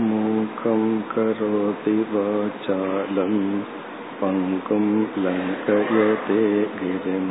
[0.00, 0.82] मूकं
[1.12, 3.34] करोति वाचालं
[4.20, 4.86] पङ्कुं
[5.24, 6.38] लङ्कयते
[6.78, 7.26] गिरिं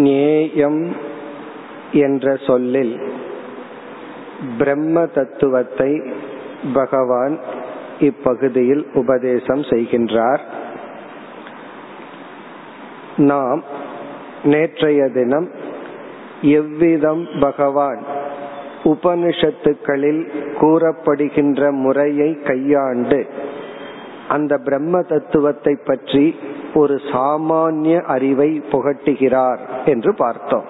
[0.00, 0.82] நேயம்
[1.98, 2.92] என்ற சொல்லில்
[4.58, 5.92] பிரம்ம தத்துவத்தை
[6.74, 7.38] பகவான்
[7.99, 10.39] இப்பகுதியில் உபதேசம் செய்கின்றார்.
[13.17, 13.63] நாம்
[14.43, 15.51] நேற்றைய தினம்
[16.41, 18.01] எவ்விதம் பகவான்
[18.83, 20.23] உபனிஷத்துக்களில்
[20.59, 23.25] கூறப்படுகின்ற முறையை கையாண்டு
[24.27, 26.39] அந்த பிரம்ம தத்துவத்தை பற்றி
[26.73, 30.65] ஒரு சாமானிய அறிவை புகட்டுகிறார் என்று பார்த்தோம்.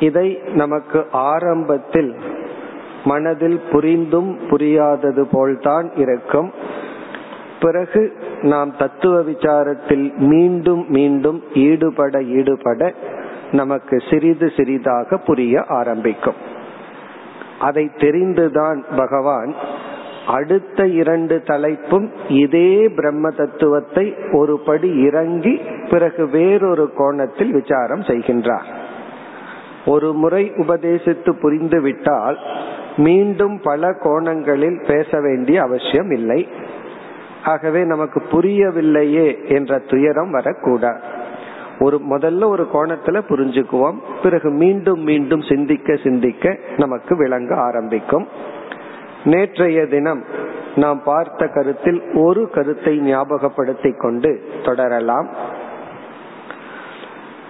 [0.00, 2.14] இதை நமக்கு ஆரம்பத்தில்
[3.04, 6.50] மனதில் புரிந்தும் புரியாதது போல்தான் இருக்கும்.
[7.60, 12.92] பிறகு நாம் தத்துவ விசாரத்தில் மீண்டும் மீண்டும் ஈடுபட ஈடுபட
[13.52, 16.34] நமக்கு சிறிது சிறிதாக புரிய ஆரம்பிக்கும்.
[17.60, 19.54] அதை தெரிந்துதான் பகவான்
[20.26, 28.68] அடுத்த இரண்டு தலைப்பும் இதே பிரம்ம தத்துவத்தை ஒரு படி இறங்கி பிறகு வேறொரு கோணத்தில் விசாரம் செய்கின்றார்.
[29.86, 32.38] ஒரு முறை உபதேசித்து புரிந்துவிட்டால்
[32.96, 36.48] மீண்டும் பல கோணங்களில் பேச வேண்டிய அவசியம் இல்லை.
[37.44, 41.00] ஆகவே நமக்கு புரியவில்லையே என்ற துயரம் வரக்கூடாது
[41.78, 43.96] ஒரு முதல்ல ஒரு கோணத்துல புரிஞ்சுக்குவோம்.
[44.22, 48.28] பிறகு மீண்டும் மீண்டும் சிந்திக்க சிந்திக்க நமக்கு விளங்க ஆரம்பிக்கும்.
[49.24, 50.24] நேற்றைய தினம்
[50.76, 55.28] நாம் பார்த்த கருத்தில் ஒரு கருத்தை ஞாபகப்படுத்திக் கொண்டு தொடரலாம்.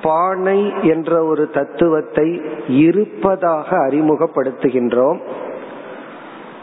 [0.05, 2.28] பானை என்ற ஒரு தத்துவத்தை
[2.80, 5.19] இருப்பதாக அறிமுகப்படுத்துகின்றோம்.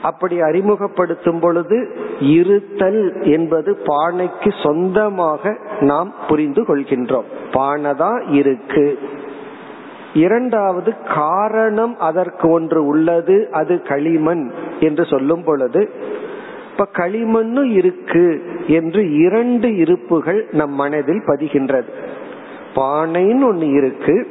[0.01, 1.77] அப்படி அறிமுகப்படுத்தும் பொழுது
[2.19, 7.27] இருத்தல் என்பது பானைக்கு சொந்தமாக நாம் புரிந்து கொள்கின்றோம்.
[7.51, 8.85] பானை தான் இருக்கு.
[10.13, 14.45] இரண்டாவது காரணம் அதற்கு ஒன்று உள்ளது அது களிமண்
[14.79, 15.81] என்று சொல்லும் பொழுது
[16.71, 18.25] இப்ப களிமண்ணும் இருக்கு
[18.67, 21.91] என்று இரண்டு இருப்புகள் நம் மனதில் பதிகின்றது.
[22.75, 24.27] பானைன்னு ஒண்ணு இருக்கு.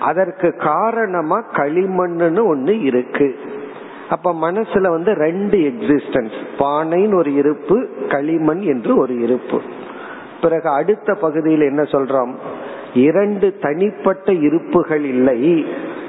[0.00, 3.38] அதற்கு காரணமா களிமண்ணுன்னு ஒண்ணு இருக்கு.
[4.08, 9.60] அப்ப மனசுல வந்து ரெண்டு எக்ஸிஸ்டன்ஸ் பானைன்னு ஒரு இருப்பு களிமண் என்று ஒரு இருப்பு.
[10.42, 12.34] பிறகு அடுத்த பகுதியில் என்ன சொல்றோம்?
[12.94, 15.66] இரண்டு தனிப்பட்ட இருப்புகள் இல்லை.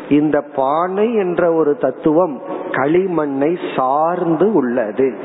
[0.09, 5.15] இந்த பானை என்ற ஒரு தத்துவம் களிமண்ணை சார்ந்து உள்ளது.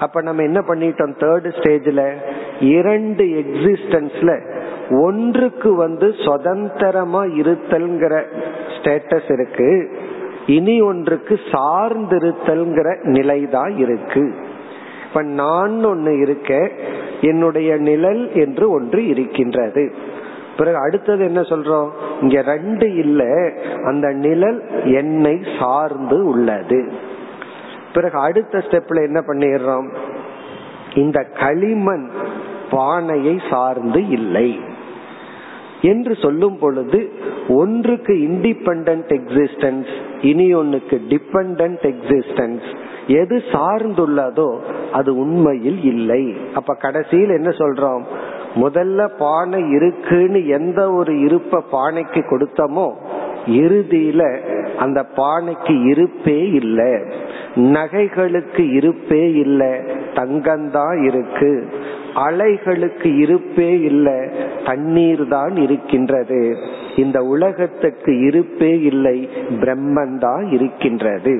[0.00, 1.14] அப்ப நம்ம என்ன பண்ணிட்டோம்?
[1.20, 2.14] தேர்ட் ஸ்டேஜ்ல
[2.60, 4.60] இரண்டு எக்ஸிஸ்டன்ஸ்ல
[4.90, 8.22] ஒன்றுக்கு வந்து சுதந்திரமா இருத்தல்ங்கிற
[8.68, 9.98] ஸ்டேட்டஸ் இருக்கு.
[10.46, 14.34] இனி ஒன்றுக்கு சார்ந்திருத்தல்ங்கிற நிலைதான் இருக்கு.
[15.08, 16.70] இப்ப நான் ஒன்னு இருக்க
[17.20, 19.94] என்னுடைய நிழல் என்று ஒன்று இருக்கின்றது.
[20.56, 21.88] பிறகு அடுத்தது என்ன சொல்றோம்?
[22.20, 23.52] இங்க ரெண்டு இல்ல
[23.84, 26.92] அந்த நிழல் என்னை சார்ந்து உள்ளது.
[27.92, 29.94] பிறகு அடுத்த ஸ்டெப்ல என்ன பண்ணிடுறோம்?
[30.94, 32.08] இந்த களிமண்
[32.70, 34.60] பானையை சார்ந்து இல்லை.
[35.82, 37.00] என்று சொல்லும் பொழுது
[37.48, 42.66] ஒன்றுக்கு இண்டிபெண்ட் எக்ஸிஸ்டன்ஸ் இனி ஒன்னுக்கு டிபெண்ட் எக்ஸிஸ்டன்ஸ்
[43.06, 44.50] எது சார்ந்துள்ளதோ
[44.92, 46.34] அது உண்மையில் இல்லை.
[46.54, 48.02] அப்ப கடைசியில் என்ன சொல்றோம்?
[48.54, 52.88] முதல்ல பானை இருக்குன்னு எந்த ஒரு இருப்ப பானைக்கு கொடுத்தமோ
[53.46, 54.22] இறுதியில
[54.78, 56.92] அந்த பானைக்கு இருப்பே இல்லை.
[57.56, 59.72] நகைகளுக்கு இருப்பே இல்லை
[60.14, 61.66] தங்கம்தான் இருக்கு.
[62.14, 64.18] அலைகளுக்கு இருப்பே இல்லை
[64.64, 66.40] தண்ணீர் தான் இருக்கின்றது.
[66.96, 69.16] இந்த உலகத்துக்கு இருப்பே இல்லை
[69.60, 71.34] பிரம்மன் தான் இருக்கின்றது.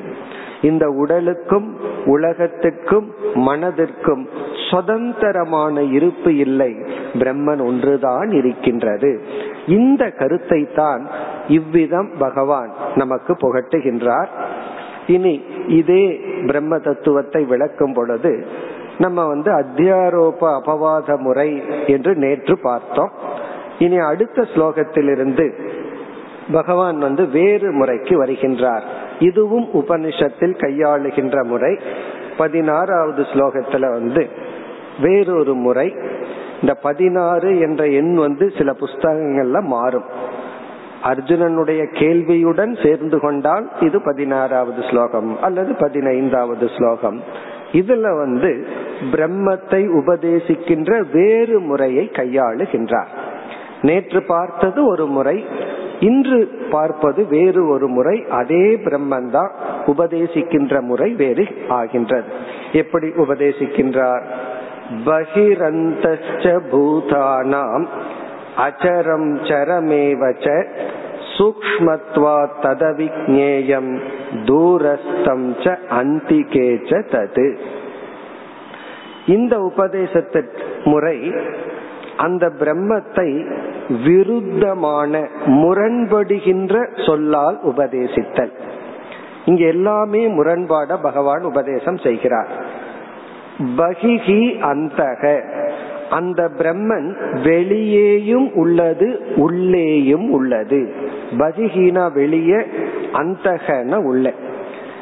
[0.61, 1.69] இந்த உடலுக்கும்
[2.05, 4.25] உலகத்துக்கும் மனதிற்கும்
[4.71, 6.73] சுதந்திரமான இருப்பு இல்லை
[7.19, 9.11] பிரம்மன் ஒன்றுதான் இருக்கின்றது.
[9.67, 11.03] இந்த கருத்தை தான்
[11.49, 14.31] இவ்விதம் பகவான் நமக்கு புகட்டுகின்றார்.
[15.07, 15.35] இனி
[15.69, 16.05] இதே
[16.47, 18.33] பிரம்ம தத்துவத்தை விளக்கும் பொழுது
[18.99, 23.11] நம்ம வந்து அத்தியாரோப அபவாத முறை என்று நேற்று பார்த்தோம்.
[23.79, 25.53] இனி அடுத்த ஸ்லோகத்திலிருந்து
[26.53, 28.83] பகவான் வந்து வேறு முறைக்கு வருகின்றார்.
[29.19, 31.79] இதுவும் உபனிஷத்தில் கையாளுகின்ற முறை.
[32.37, 34.29] பதினாறாவது ஸ்லோகத்துல வந்து
[35.01, 35.95] வேறொரு முறை.
[36.61, 40.05] இந்த பதினாறு என்ற எண் வந்து சில புஸ்தகங்கள்ல மாறும்.
[41.05, 47.21] அர்ஜுனனுடைய கேள்வியுடன் சேர்ந்து கொண்டால் இது பதினாறாவது ஸ்லோகம் அல்லது பதினைந்தாவது ஸ்லோகம்.
[47.73, 48.67] இதுல வந்து
[49.13, 53.13] பிரம்மத்தை உபதேசிக்கின்ற வேறு முறையை கையாளுகின்றார்.
[53.83, 55.47] நேற்று பார்த்தது ஒரு முறை
[56.01, 59.51] இன்று பார்ப்பது வேறு ஒரு முறை அதே பிரம்மந்தான்
[59.87, 62.31] உபதேசிக்கின்ற முறை வேறு ஆகின்றது.
[62.73, 64.23] எப்படி உபதேசிக்கின்றார்?
[65.05, 66.07] பகிரந்த
[66.71, 67.87] பூதானாம்
[68.57, 70.67] அச்சரம் சரமேவச்ச
[71.39, 74.01] சூக்மத்வா ததவிஜேயம்
[74.45, 77.59] தூரஸ்தம் ச அந்திகேச்ச தது.
[79.27, 80.43] இந்த உபதேசத்து
[80.85, 81.35] முறை
[82.17, 83.59] அந்த பிரம்மத்தை
[84.05, 88.53] விருத்தமான முரண்படுகின்ற சொல்லால் உபதேசித்தல்.
[89.45, 92.49] இங்க எல்லாமே முரண்பாட பகவான் உபதேசம் செய்கிறார்.
[93.77, 95.23] பகிஹி அந்தக.
[96.13, 97.09] அந்த பிரம்மன்
[97.43, 100.81] வெளியேயும் உள்ளது உள்ளேயும் உள்ளது.
[101.39, 102.61] பஜிஹீனா வெளியே
[103.13, 104.33] அந்தகன உள்ள.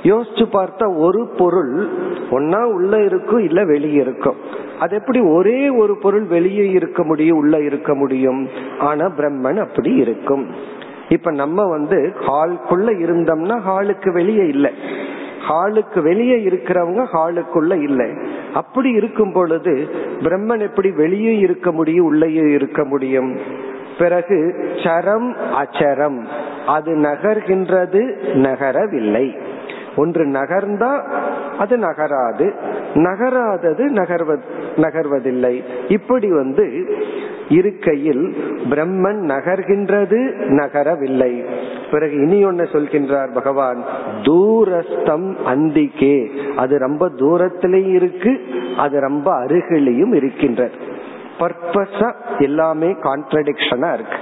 [0.02, 1.88] யோசிச்சு பார்த்தா ஒரு பொருள்
[2.30, 4.36] ஒன்னா உள்ள இருக்கும் இல்ல வெளியே இருக்கும்.
[4.80, 8.48] அது எப்படி ஒரே ஒரு பொருள் வெளியே இருக்க முடியும் உள்ள இருக்க முடியும்?
[8.78, 10.46] ஆனா பிரம்மன் அப்படி இருக்கும்.
[11.08, 14.72] இப்ப நம்ம வந்து ஹாலுக்குள்ள இருந்தோம்னா ஹாலுக்கு வெளியே இல்லை.
[15.48, 18.10] ஹாலுக்கு வெளியே இருக்கிறவங்க ஹாலுக்குள்ள இல்லை.
[18.54, 19.88] அப்படி இருக்கும் பொழுது
[20.20, 23.36] பிரம்மன் எப்படி வெளியே இருக்க முடியும் உள்ளேயே இருக்க முடியும்?
[23.98, 24.54] பிறகு
[24.84, 26.18] சரம் அச்சரம்.
[26.66, 29.38] அது நகர்கின்றது நகரவில்லை.
[29.96, 31.00] ஒன்று நகர்ந்தா
[31.58, 32.54] அது நகராது.
[32.94, 34.36] நகராதது நகர்வ
[34.76, 35.64] நகர்வதில்லை.
[35.88, 36.96] இப்படி வந்து
[37.50, 38.36] இருக்கையில்
[38.70, 41.44] பிரம்மன் நகர்கின்றது நகரவில்லை.
[41.90, 43.84] பிறகு இனி ஒன்னு சொல்கின்றார் பகவான்
[44.22, 46.30] தூரஸ்தம் அந்திக்கே.
[46.56, 48.40] அது ரொம்ப தூரத்திலையும் இருக்கு
[48.76, 50.74] அது ரொம்ப அருகிலையும் இருக்கின்றது.
[51.38, 54.18] பர்பஸா எல்லாமே கான்ட்ரடிக்ஷனா இருக்கு.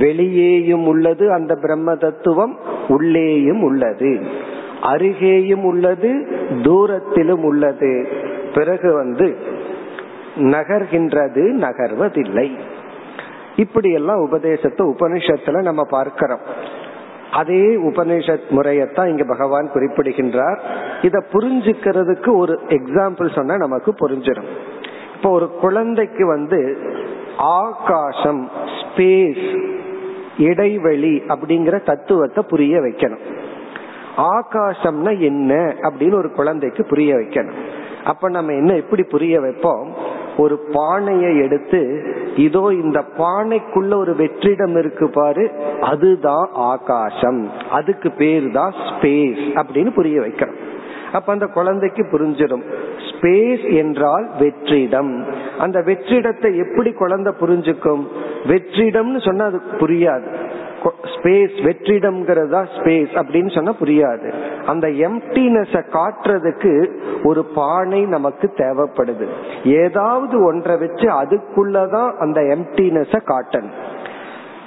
[0.00, 2.58] வெளியேயும் உள்ளது அந்த பிரம்ம தத்துவம்
[2.88, 4.20] உள்ளேயும் உள்ளது.
[4.82, 6.26] அருகேயும் உள்ளது
[6.62, 8.08] தூரத்திலும் உள்ளது.
[8.54, 9.36] பிறகு வந்து
[10.36, 12.58] நகர்கின்றது நகர்வதில்லை.
[13.56, 16.40] இப்படி எல்லாம் உபதேசத்தை உபனிஷத்துல நம்ம பார்க்கிறோம்.
[17.32, 20.60] அதே உபனிஷத் முறையத்தான் இங்க பகவான் குறிப்பிடுகின்றார்.
[21.02, 24.50] இத புரிஞ்சுக்கிறதுக்கு ஒரு எக்ஸாம்பிள் சொன்னா நமக்கு புரிஞ்சிடும்.
[25.14, 26.78] இப்போ ஒரு குழந்தைக்கு வந்து
[27.36, 29.72] ஆகாசம் ஸ்பேஸ்
[30.38, 33.24] இடைவெளி அப்படிங்கிற தத்துவத்தை புரிய வைக்கணும்.
[34.16, 37.54] ஆகாசம்னா என்ன அப்படின்னு ஒரு குழந்தைக்கு புரிய வைக்கணும்.
[38.04, 39.94] அப்ப நம்ம என்ன எப்படி புரிய வைப்போம்?
[40.36, 41.80] ஒரு பானையை எடுத்து
[42.36, 45.50] இதோ இந்த பானைக்குள்ள ஒரு வெற்றிடம் இருக்கு பாரு
[45.80, 47.50] அதுதான் ஆகாசம்.
[47.70, 50.60] அதுக்கு பேர் தான் ஸ்பேஸ் அப்படின்னு புரிய வைக்கிறோம்
[51.12, 52.62] அப்ப அந்த குழந்தைக்கு புரிஞ்சிடும்.
[53.08, 55.12] ஸ்பேஸ் என்றால் வெற்றிடம்.
[55.58, 58.02] அந்த வெற்றிடத்தை எப்படி குழந்தை புரிஞ்சுக்கும்?
[58.46, 60.26] வெற்றிடம்னு சொன்னா அது புரியாது.
[60.84, 64.32] ஸ்பேஸ் வெற்றிடம்ங்கிறதா ஸ்பேஸ் அப்படின்னு சொன்னா புரியாது.
[64.66, 66.90] அந்த எம்டினஸ காட்டுறதுக்கு
[67.24, 69.26] ஒரு பானை நமக்கு தேவைப்படுது.
[69.64, 73.92] ஏதாவது ஒன்றை வச்சு அதுக்குள்ளதான் அந்த எம்டினஸ காட்டணும்.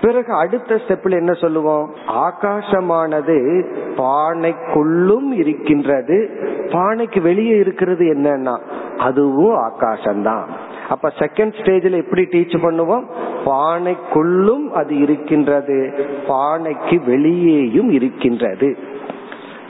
[0.02, 1.94] பிறகு அடுத்த ஸ்டெப்ல என்ன சொல்லுவோம்?
[2.08, 3.66] ஆகாசமானது
[3.98, 6.30] பானைக்குள்ளும் இருக்கின்றது.
[6.66, 8.60] பானைக்கு வெளியே இருக்கிறது என்னன்னா
[8.98, 10.44] அதுவும் ஆகாசம்தான்.
[10.90, 13.04] அப்ப செகண்ட் ஸ்டேஜ்ல எப்படி டீச் பண்ணுவோம்?
[13.46, 15.94] பானைக்குள்ளும் அது இருக்கின்றது.
[16.28, 18.78] பானைக்கு வெளியேயும் இருக்கின்றது.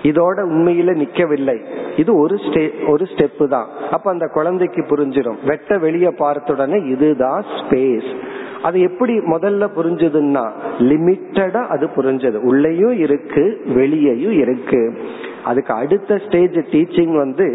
[0.10, 1.58] இதோட உண்மையில நிக்கவில்லை.
[1.98, 3.68] இது ஒரு ஸ்டே ஒரு ஸ்டெப் தான்.
[3.92, 8.10] அப்ப அந்த குழந்தைக்கு புரிஞ்சிடும் வெட்ட வெளியே பார்த்துடனே இதுதான் ஸ்பேஸ்
[8.68, 10.44] அது எப்படி முதல்ல புரிஞ்சதுன்னா
[10.90, 12.38] லிமிட்டடா அது புரிஞ்சது.
[12.50, 13.44] உள்ளேயும் இருக்கு
[13.76, 14.82] வெளியேயும் இருக்கு.
[15.44, 17.48] அதுக்கு அடுத்த ஸ்டேஜ் டீச்சிங் வந்து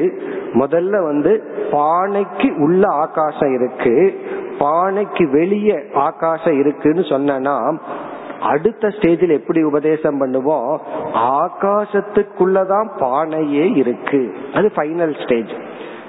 [0.60, 1.32] முதல்ல வந்து
[1.72, 3.96] பானைக்கு உள்ள ஆகாசம் இருக்கு.
[4.58, 7.56] பானைக்கு வெளியே ஆகாசம் இருக்குன்னு சொன்னா
[8.42, 10.78] அடுத்த ஸ்டேஜில் எப்படி உபதேசம் பண்ணுவோம்
[11.14, 14.34] ஆகாசத்துக்குள்ளதான் பானையே இருக்கு.
[14.54, 15.52] அது ஃபைனல் ஸ்டேஜ்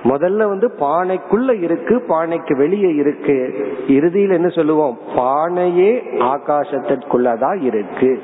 [0.03, 3.67] முதல்ல வந்து பானைக்குள்ள இருக்கு பானைக்கு வெளியே இருக்கு.
[3.87, 4.97] இறுதியில் என்ன சொல்லுவோம்?
[5.15, 8.21] பானையே ஆகாசத்திற்குள்ளதான் இருக்கு.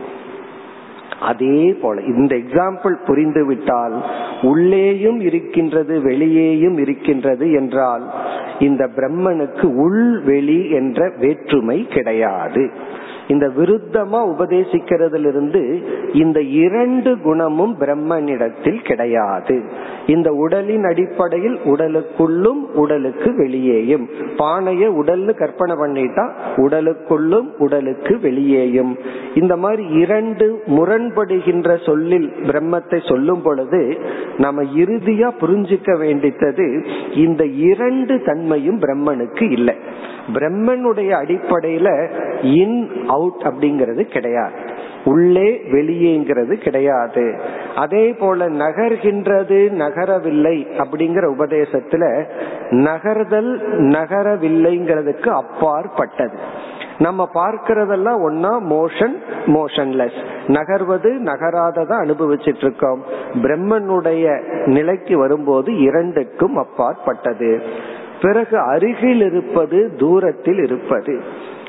[1.21, 4.03] அதே போல இந்த எக்ஸாம்பிள் புரிந்து விட்டால்
[4.41, 8.03] உள்ளேயும் இருக்கின்றது வெளியேயும் இருக்கின்றது என்றால்
[8.59, 12.71] இந்த பிரம்மனுக்கு உள் வெளி என்ற வேற்றுமை கிடையாது.
[13.29, 15.61] இந்த விருத்தமா உபதேசிக்கிறதிலிருந்து
[16.13, 19.55] இந்த இரண்டு குணமும் பிரம்மனிடத்தில் கிடையாது.
[20.05, 24.05] இந்த உடலின் அடிப்படையில் உடலுக்குள்ளும் உடலுக்கு வெளியேயும்.
[24.37, 28.93] பானைய உடல்னு கற்பனை பண்ணிட்டா உடலுக்குள்ளும் உடலுக்கு வெளியேயும்.
[29.35, 33.81] இந்த மாதிரி இரண்டு முரண்படுகின்ற சொல்லில் பிரம்மத்தை சொல்லும் பொழுது
[34.37, 36.67] நம்ம இறுதியா புரிஞ்சுக்க வேண்டித்தது
[37.25, 39.75] இந்த இரண்டு தன்மையும் பிரம்மனுக்கு இல்லை.
[40.33, 42.09] பிரம்மனுடைய அடிப்படையில
[42.41, 44.77] இன் அவுட் அப்படிங்கிறது கிடையாது.
[45.05, 47.39] உள்ளே வெளியேங்கிறது கிடையாது.
[47.75, 52.25] அதே போல நகர்கின்றது நகரவில்லை அப்படிங்கிற உபதேசத்துல
[52.69, 56.37] நகர்தல் நகரவில்லைங்கிறதுக்கு அப்பாற்பட்டது.
[56.97, 63.03] நம்ம பார்க்கறதெல்லாம் ஒன்னா மோஷன் மோஷன்லெஸ் நகர்வது நகராததை அனுபவிச்சிட்டு இருக்கோம்
[63.41, 67.61] பிரம்மனுடைய நிலைக்கு வரும்போது இரண்டுக்கும் அப்பாற்பட்டது.
[68.21, 71.21] பிறகு அருகில் இருப்பது தூரத்தில் இருப்பது.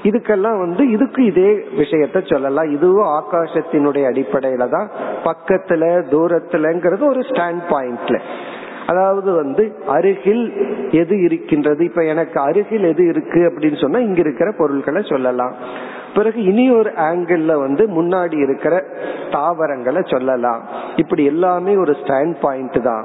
[0.02, 2.70] இதுக்கெல்லாம் வந்து இதுக்கு இதே விஷயத்த சொல்லலாம்.
[2.70, 4.90] இதுவும் ஆகாசத்தினுடைய அடிப்படையில தான்.
[5.24, 8.20] பக்கத்துல தூரத்துலங்கிறது ஒரு ஸ்டாண்ட் பாயிண்ட்ல
[8.86, 10.52] அதாவது வந்து அருகில்
[10.90, 11.84] எது இருக்கின்றது?
[11.84, 15.54] இப்ப எனக்கு அருகில் எது இருக்கு அப்படின்னு சொன்னா இங்க இருக்கிற பொருள்களை சொல்லலாம்.
[16.14, 18.84] பிறகு இனி ஒரு ஆங்கிள் வந்து முன்னாடி இருக்கிற
[19.30, 20.62] தாவரங்களை சொல்லலாம்.
[20.96, 23.04] இப்படி எல்லாமே ஒரு ஸ்டாண்ட் பாயிண்ட் தான்.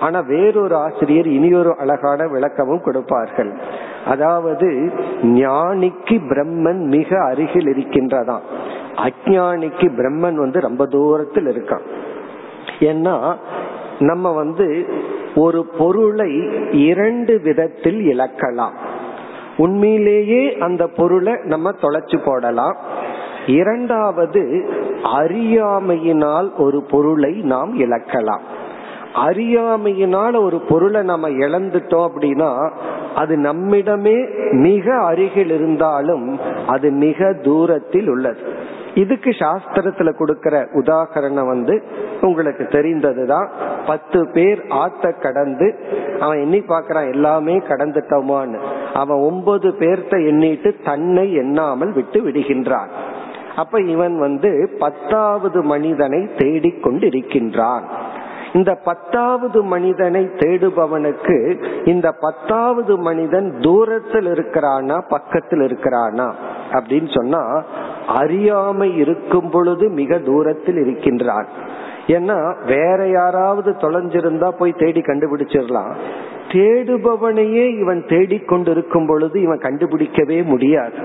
[0.00, 3.52] ஆனா வேறொரு ஆசிரியர் இனி ஒரு அழகான விளக்கமும் கொடுப்பார்கள்.
[4.06, 4.68] அதாவது
[5.22, 8.46] ஞானிக்கு பிரம்மன் மிக அருகில் இருக்கின்றதாம்.
[8.96, 11.86] அஜானிக்கு பிரம்மன் வந்து ரொம்ப தூரத்தில் இருக்கான்.
[12.78, 13.34] ஏன்னா
[13.98, 14.86] நம்ம வந்து
[15.34, 16.30] ஒரு பொருளை
[16.70, 18.76] இரண்டு விதத்தில் இழக்கலாம்.
[19.56, 22.76] உண்மையிலேயே அந்த பொருளை நம்ம தொலைச்சு போடலாம்.
[23.46, 24.42] இரண்டாவது
[25.18, 28.40] அறியாமையினால் ஒரு பொருளை நாம் இழக்கலாம்.
[29.14, 32.70] அறியாமையினால் ஒரு பொருளை நம்ம இழந்துட்டோம் அப்படின்னா
[33.14, 34.16] அது நம்மிடமே
[34.52, 38.38] மிக அருகில் இருந்தாலும் அது மிக தூரத்தில் உள்ளது.
[38.94, 41.82] இதுக்கு சாஸ்திரத்துல கொடுக்கிற உதாகரணம் வந்து
[42.20, 43.48] உங்களுக்கு தெரிந்ததுதான்
[43.86, 45.78] பத்து பேர் ஆத்த கடந்து
[46.20, 48.58] அவன் எண்ணி பாக்குறான் எல்லாமே கடந்துட்டோமான்னு.
[48.94, 52.88] அவன் ஒன்பது பேர்த்த எண்ணிட்டு தன்னை எண்ணாமல் விட்டு விடுகின்றான்.
[53.56, 57.82] அப்ப இவன் வந்து பத்தாவது மனிதனை தேடிக்கொண்டிருக்கின்றான்.
[58.52, 66.32] இந்த பத்தாவது மனிதனை தேடுபவனுக்கு இந்த பத்தாவது மனிதன் தூரத்தில் இருக்கிறானா பக்கத்தில் இருக்கிறானா?
[66.70, 67.62] அப்படின்னு சொன்னா
[68.06, 71.46] அறியாமை இருக்கும் பொழுது மிக தூரத்தில் இருக்கின்றான்.
[72.06, 75.94] ஏன்னா வேற யாராவது தொலைஞ்சிருந்தா போய் தேடி கண்டுபிடிச்சிடலாம்.
[76.52, 80.96] தேடுபவனையே இவன் தேடிக்கொண்டிருக்கும் பொழுது இவன் கண்டுபிடிக்கவே முடியாது.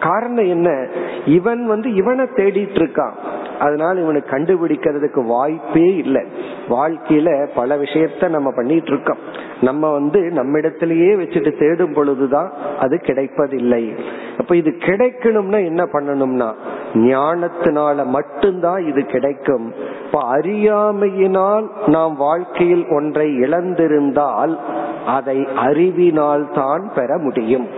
[0.00, 0.86] காரணம் என்ன?
[1.26, 3.12] இவன் வந்து இவனை தேடிட்டு இருக்கான்
[3.58, 6.22] அதனால இவனுக்கு கண்டுபிடிக்கிறதுக்கு வாய்ப்பே இல்லை.
[6.68, 13.94] வாழ்க்கையில பல விஷயத்த நம்ம பண்ணிட்டு இருக்கோம் நம்ம வந்து நம்மிடத்திலேயே வச்சுட்டு தேடும் பொழுதுதான் அது கிடைப்பதில்லை.
[14.38, 16.52] அப்ப இது கிடைக்கணும்னா என்ன பண்ணணும்னா
[16.94, 19.72] ஞானத்தினால மட்டும்தான் இது கிடைக்கும்.
[20.06, 24.58] இப்ப அறியாமையினால் நாம் வாழ்க்கையில் ஒன்றை இழந்திருந்தால்
[25.06, 27.68] அதை அறிவினால் தான் பெற முடியும்.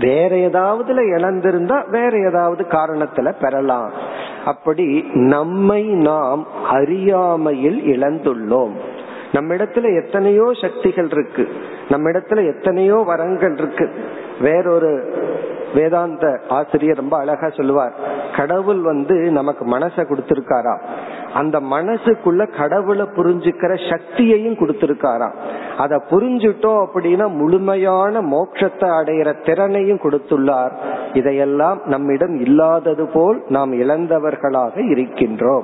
[0.00, 3.92] வேற ஏதாவதுல இழந்திருந்தா வேற ஏதாவது காரணத்துல பெறலாம்.
[4.44, 8.72] அப்படி நம்மை நாம் அறியாமையில் இழந்துள்ளோம்.
[9.32, 11.48] நம்ம இடத்துல எத்தனையோ சக்திகள் இருக்கு.
[11.88, 13.90] நம்ம இடத்துல எத்தனையோ வரங்கள் இருக்கு.
[14.40, 15.12] வேறொரு
[15.74, 17.92] வேதாந்த ஆசிரியர் ரொம்ப அழகா சொல்லுவார்
[18.36, 20.78] கடவுள் வந்து நமக்கு மனசை கொடுத்திருக்காரா?
[21.34, 25.32] அந்த மனசுக்குள்ள கடவுளை புரிஞ்சுக்கிற சக்தியையும் கொடுத்திருக்காராம்.
[25.76, 30.70] அத புரிஞ்சுட்டோம் அப்படின்னா முழுமையான மோட்சத்தை அடையிற திறனையும் கொடுத்துள்ளார்.
[31.12, 35.62] இதையெல்லாம் நம்மிடம் இல்லாதது போல் நாம் இழந்தவர்களாக இருக்கின்றோம்.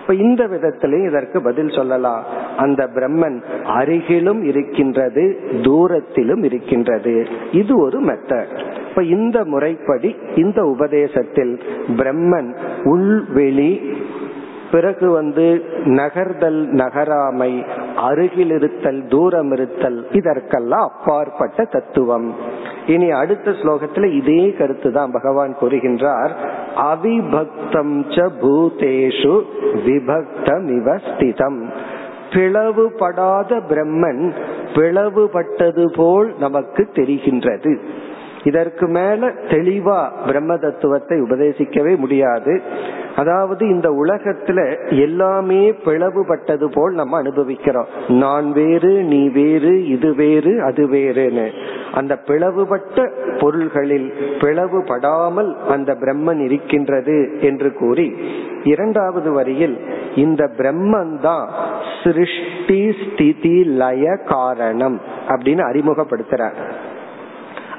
[0.00, 2.24] இப்ப இந்த விதத்திலையும் இதற்கு பதில் சொல்லலாம்.
[2.56, 7.26] அந்த பிரம்மன் அருகிலும் இருக்கின்றது தூரத்திலும் இருக்கின்றது.
[7.52, 11.60] இது ஒரு மெத்தட் இப்ப இந்த முறைப்படி இந்த உபதேசத்தில்
[11.96, 13.92] பிரம்மன் உள்வெளி
[14.74, 15.46] பிறகு வந்து
[15.98, 17.50] நகர்தல் நகராமை
[18.06, 22.28] அருகில் இருத்தல் தூரம் இருத்தல் இதற்கெல்லாம் அப்பாற்பட்ட தத்துவம்.
[22.94, 26.32] இனி அடுத்த ஸ்லோகத்துல இதே கருத்து தான் பகவான் கூறுகின்றார்.
[26.90, 29.34] அவிபக்தம் ச பூதேஷு
[29.86, 31.60] விபக்தம் இவஸ்திதம்
[32.32, 34.24] பிளவுபடாத பிரம்மன்
[34.76, 37.72] பிளவுபட்டது போல் நமக்கு தெரிகின்றது.
[38.44, 42.54] இதற்கு மேல தெளிவா பிரம்ம தத்துவத்தை உபதேசிக்கவே முடியாது.
[43.16, 44.60] அதாவது இந்த உலகத்துல
[45.00, 47.86] எல்லாமே பிளவுபட்டது போல் நம்ம அனுபவிக்கிறோம்.
[48.08, 51.46] நான் வேறு நீ வேறு இது வேறு அது வேறுன்னு.
[51.92, 53.06] அந்த பிளவுபட்ட
[53.40, 54.08] பொருள்களில்
[54.40, 58.08] பிளவுபடாமல் அந்த பிரம்மன் இருக்கின்றது என்று கூறி
[58.64, 59.76] இரண்டாவது வரியில்
[60.14, 61.46] இந்த பிரம்மன் தான்
[62.04, 64.98] சிருஷ்டி ஸ்திதி லய காரணம்
[65.28, 66.58] அப்படின்னு அறிமுகப்படுத்துறார்.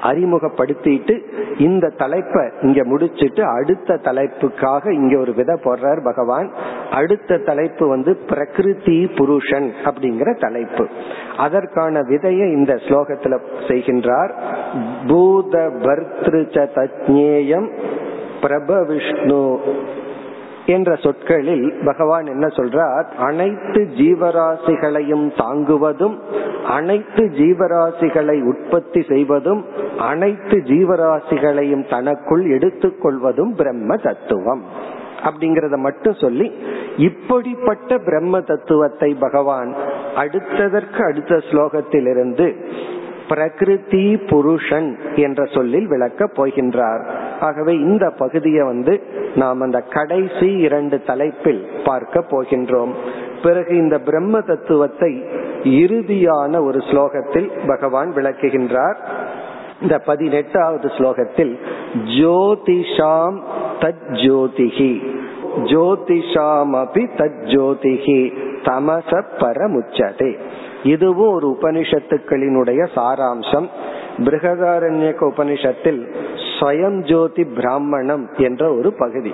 [0.02, 1.20] அறிமுகப்படுத்திட்டு
[1.58, 6.52] இந்த தலைப்பை இங்க முடிச்சிட்டு அடுத்த தலைப்புக்காக இங்க ஒரு விதை போடுறார் பகவான்.
[6.90, 10.88] அடுத்த தலைப்பு வந்து பிரகிருதி புருஷன் அப்படிங்கிற தலைப்பு.
[11.36, 13.38] அதற்கான விதையை இந்த ஸ்லோகத்துல
[13.68, 14.32] செய்கின்றார்.
[15.08, 17.70] பூத பர்திருச்ச தஜ்ஞேயம்
[18.40, 19.60] பிரப விஷ்ணு
[20.66, 23.06] என்ற சொற்களில் பகவான் என்ன சொல்றார்?
[23.18, 26.18] அனைத்து ஜீவராசிகளையும் தாங்குவதும்
[26.66, 29.64] அனைத்து ஜீவராசிகளை உற்பத்தி செய்வதும்
[29.98, 34.62] அனைத்து ஜீவராசிகளையும் தனக்குள் எடுத்துக்கொள்வதும் பிரம்ம தத்துவம்.
[35.24, 36.52] அப்படிங்கறத மட்டும் சொல்லி
[36.96, 39.74] இப்படிப்பட்ட பிரம்ம தத்துவத்தை பகவான்
[40.16, 42.66] அடுத்ததற்கு அடுத்த ஸ்லோகத்திலிருந்து
[43.28, 47.02] பிரகிருதி புருஷன் என்ற சொல்லில் விளக்க போகின்றார்.
[47.40, 49.02] ஆகவே இந்த பகுதியை வந்து
[49.34, 52.92] நாம் அந்த கடைசி இரண்டு தலைப்பில் பார்க்க போகின்றோம்.
[53.42, 55.24] பிறகு இந்த பிரம்ம தத்துவத்தை
[55.64, 58.96] இறுதியான ஒரு ஸ்லோகத்தில் பகவான் விளக்குகின்றார்.
[59.82, 61.54] இந்த பதினெட்டாவது ஸ்லோகத்தில்
[62.20, 63.38] ஜோதிஷாம்
[63.80, 64.92] தத் ஜோதிகி
[65.56, 68.20] ஜோதிஷாம் அபி தத் ஜோதிகி
[68.62, 70.32] தமச பரமுச்சதே.
[70.86, 73.68] இதுவும் ஒரு உபனிஷத்துக்களினுடைய சாராம்சம்.
[74.16, 76.00] பிருகதாரண்யக உபனிஷத்தில்
[76.50, 79.32] ஸ்வயம் ஜோதி பிராமணம் என்ற ஒரு பகுதி.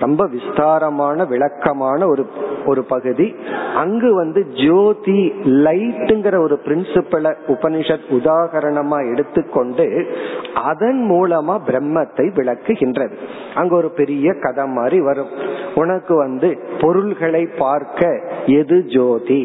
[0.00, 2.26] ரொம்ப விஸ்தாரமான விளக்கமான ஒரு
[2.66, 3.34] ஒரு பகுதி.
[3.74, 10.06] அங்கு வந்து ஜோதி லைட்டுங்கிற ஒரு பிரின்சிபலை உபனிஷத் உதாகரணமா எடுத்துக்கொண்டு
[10.54, 13.14] அதன் மூலமா பிரம்மத்தை விளக்குகின்றது.
[13.54, 15.32] அங்க ஒரு பெரிய கதை மாதிரி வரும்.
[15.74, 19.42] உனக்கு வந்து பொருள்களை பார்க்க எது ஜோதி?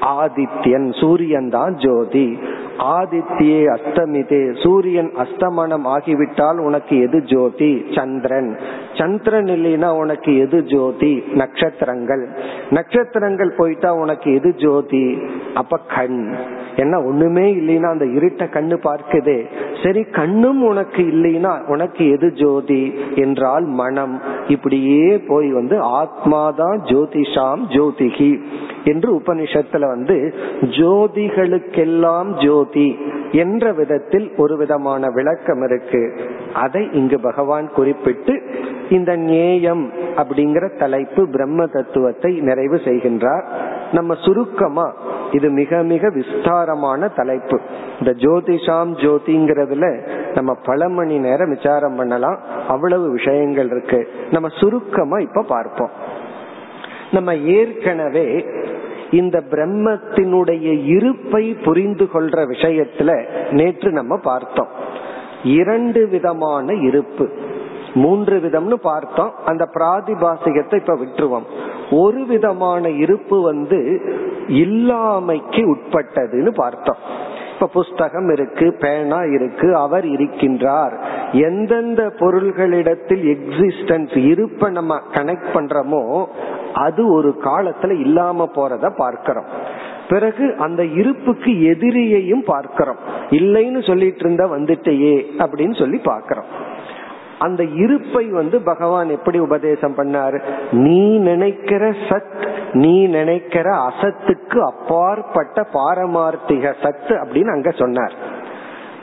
[0.00, 2.38] ஆதித்யன் சூரியன் தான் ஜோதி.
[2.78, 7.84] ஆதித்யே அஸ்தமிதே சூரியன் அஸ்தமனம் ஆகிவிட்டால் உனக்கு எது ஜோதி?
[7.94, 8.58] சந்திரன்.
[8.94, 11.22] சந்திரன் இல்லைன்னா உனக்கு எது ஜோதி?
[11.34, 12.28] நட்சத்திரங்கள்.
[12.70, 15.18] நட்சத்திரங்கள் போயிட்டா உனக்கு எது ஜோதி?
[15.54, 16.34] அப்ப கண்.
[16.76, 19.46] என்ன ஒண்ணுமே இல்லைன்னா அந்த இருட்ட கண்ணு பார்க்குதே.
[19.82, 22.94] சரி கண்ணும் உனக்கு இல்லைன்னா உனக்கு எது ஜோதி?
[23.14, 24.20] என்றால் மனம்.
[24.48, 28.40] இப்படியே போய் வந்து ஆத்மாதான் ஜோதிஷாம் ஜோதிகி.
[28.84, 32.61] என்று உபனிஷத்துல வந்து ஜோதிகளுக்கெல்லாம் ஜோதி
[33.30, 36.16] என்ற விதத்தில் ஒரு விதமான விளக்கம் இருக்கு.
[36.54, 38.42] அதை இங்கு பகவான் குறிப்பிட்டு
[38.88, 43.44] இந்த நேயம் அப்படிங்கிற தலைப்பு பிரம்ம தத்துவத்தை நிறைவு செய்கின்றார்.
[43.92, 44.94] நம்ம சுருக்கமா
[45.30, 47.60] இது மிக மிக விஸ்தாரமான தலைப்பு.
[47.98, 52.38] இந்த ஜோதிஷாம் ஜோதிங்கிறதுல நம்ம பல மணி நேரம் விசாரம் பண்ணலாம்.
[52.68, 54.08] அவ்வளவு விஷயங்கள் இருக்கு.
[54.30, 55.90] நம்ம சுருக்கமா இப்ப பார்ப்போம்.
[57.10, 58.46] நம்ம ஏற்கனவே
[59.12, 64.68] இந்த பிரம்மத்தினுடைய இருப்பை புரிந்து கொள்ற விஷயத்துல நேற்று நம்ம பார்த்தோம்.
[65.44, 67.28] இரண்டு விதமான இருப்பு.
[67.94, 69.34] மூன்று விதம்னு பார்த்தோம்.
[69.44, 71.46] அந்த பிராதிபாசிகத்தை இப்ப விட்டுருவோம்.
[71.90, 74.00] ஒரு விதமான இருப்பு வந்து
[74.48, 77.30] இல்லாமைக்கு உட்பட்டதுன்னு பார்த்தோம்.
[77.54, 80.94] இப்ப புஸ்தகம் இருக்கு பேனா இருக்கு அவர் இருக்கின்றார்.
[81.32, 86.26] எந்தெந்த பொருள்களிடத்தில் எக்ஸிஸ்டன்ஸ் இருப்ப நம்ம கனெக்ட் பண்றோமோ
[86.74, 89.44] அது ஒரு காலத்துல இல்லாம போறத பார்க்கிறோம்.
[90.08, 92.96] பிறகு அந்த இருப்புக்கு எதிரியையும் பார்க்கிறோம்.
[93.30, 96.50] இல்லைன்னு சொல்லிட்டு இருந்தா வந்துட்டேயே அப்படின்னு சொல்லி பாக்கிறோம்
[97.42, 100.38] அந்த இருப்பை வந்து பகவான் எப்படி உபதேசம் பண்ணாரு?
[100.70, 108.14] நீ நினைக்கிற சத் நீ நினைக்கிற அசத்துக்கு அப்பாற்பட்ட பாரமார்த்திக சத்து அப்படின்னு அங்க சொன்னார்.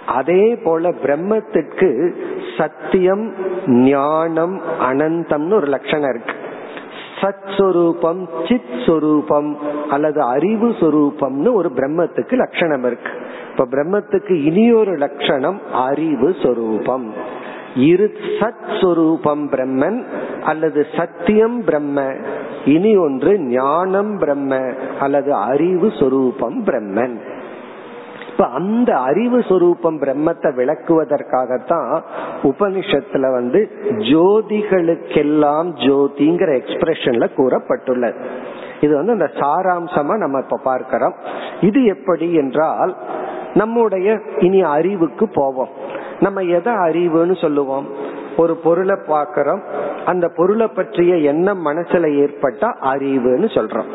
[0.06, 1.90] அதே போல பிரம்மத்திற்கு
[2.58, 3.26] சத்தியம்
[3.66, 6.36] ஞானம் அனந்தம்னு ஒரு லட்சணம் இருக்கு.
[7.22, 9.58] சத் சொரூபம் சித் சொரூபம்
[9.90, 13.12] அல்லது அறிவு சொரூபம்னு ஒரு பிரம்மத்துக்கு லட்சணம் இருக்கு.
[13.52, 17.38] இப்ப பிரம்மத்துக்கு இனி ஒரு லட்சணம் அறிவு சொரூபம்.
[17.76, 20.04] இரு சத் சொரூபம் பிரம்மன்
[20.42, 22.16] அல்லது சத்தியம் பிரம்ம.
[22.66, 27.20] இனி ஒன்று ஞானம் பிரம்ம அல்லது அறிவு சொரூபம் பிரம்மன்.
[28.32, 32.02] இப்ப அந்த அறிவு சொரூபம் பிரம்மத்தை விளக்குவதற்காகத்தான்
[32.44, 38.16] உபனிஷத்துல வந்து ஜோதிகளுக்கெல்லாம் ஜோதிங்கிற எக்ஸ்பிரஷன்ல கூறப்பட்டுள்ளது.
[38.82, 41.14] இது வந்து அந்த சாராம்சமா நம்ம இப்ப பார்க்கிறோம்.
[41.62, 42.96] இது எப்படி என்றால்
[43.54, 45.70] நம்முடைய இனி அறிவுக்கு போவோம்.
[46.20, 47.88] நம்ம எதை அறிவுன்னு சொல்லுவோம்?
[48.38, 49.64] ஒரு பொருளை பார்க்கிறோம்.
[50.06, 53.86] அந்த பொருளை பற்றிய எண்ணம் மனசுல ஏற்பட்டா அறிவுன்னு சொல்றோம்.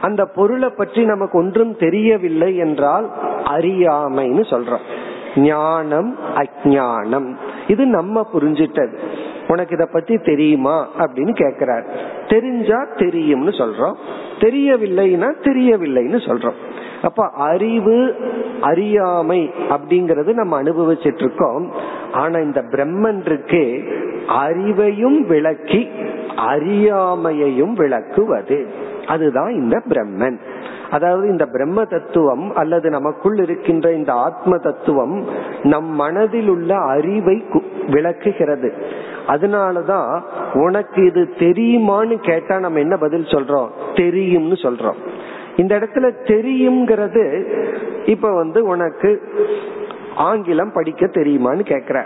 [0.00, 3.10] அந்த பொருளை பற்றி நமக்கு ஒன்றும் தெரியவில்லை என்றால்
[3.44, 5.04] அறியாமைன்னு சொல்றோம்.
[5.36, 7.36] ஞானம் அஜானம்
[7.68, 8.98] இது நம்ம புரிஞ்சிட்டது.
[9.48, 10.88] உனக்கு இத பத்தி தெரியுமா?
[10.98, 11.84] அப்படின்னு கேக்குறார்.
[12.28, 13.94] தெரிஞ்சா தெரியும்னு சொல்றோம்.
[14.38, 16.54] தெரியவில்லைன்னா தெரியவில்லைன்னு சொல்றோம்.
[17.06, 18.14] அப்ப அறிவு
[18.60, 21.72] அறியாமை அப்படிங்கறது நம்ம அனுபவிச்சிட்டு இருக்கோம்
[22.12, 23.64] ஆனா இந்த பிரம்மன் இருக்கு
[24.28, 25.88] அறிவையும் விளக்கி
[26.36, 28.66] அறியாமையையும் விளக்குவது.
[29.06, 30.38] அதுதான் இந்த பிரம்மன்.
[30.90, 35.24] அதாவது இந்த பிரம்ம தத்துவம் அல்லது நமக்குள் இருக்கின்ற இந்த ஆத்ம தத்துவம்
[35.62, 37.44] நம் மனதில் உள்ள அறிவை
[37.88, 38.72] விளக்குகிறது.
[39.26, 43.68] அதனாலதான் உனக்கு இது தெரியுமான்னு கேட்டா நம்ம என்ன பதில் சொல்றோம்?
[43.94, 45.00] தெரியும்னு சொல்றோம்.
[45.56, 47.44] இந்த இடத்துல தெரியுங்கிறது
[48.04, 49.22] இப்ப வந்து உனக்கு
[50.16, 52.02] ஆங்கிலம் படிக்க தெரியுமான்னு கேக்குற.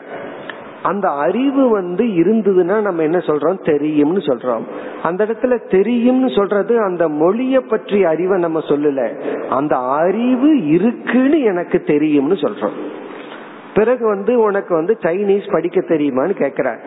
[0.82, 3.70] அந்த அறிவு வந்து இருந்ததுன்னா நம்ம என்ன சொல்றோம்?
[3.70, 4.62] தெரியும்னு சொல்றோம்.
[5.02, 9.20] அந்த இடத்துல தெரியும்னு சொல்றது அந்த மொழிய பற்றிய அறிவை நம்ம சொல்லல.
[9.48, 12.72] அந்த அறிவு இருக்குன்னு எனக்கு தெரியும்னு சொல்றோம்.
[13.74, 16.78] பிறகு வந்து உனக்கு வந்து சைனீஸ் படிக்க தெரியுமான்னு கேக்குற.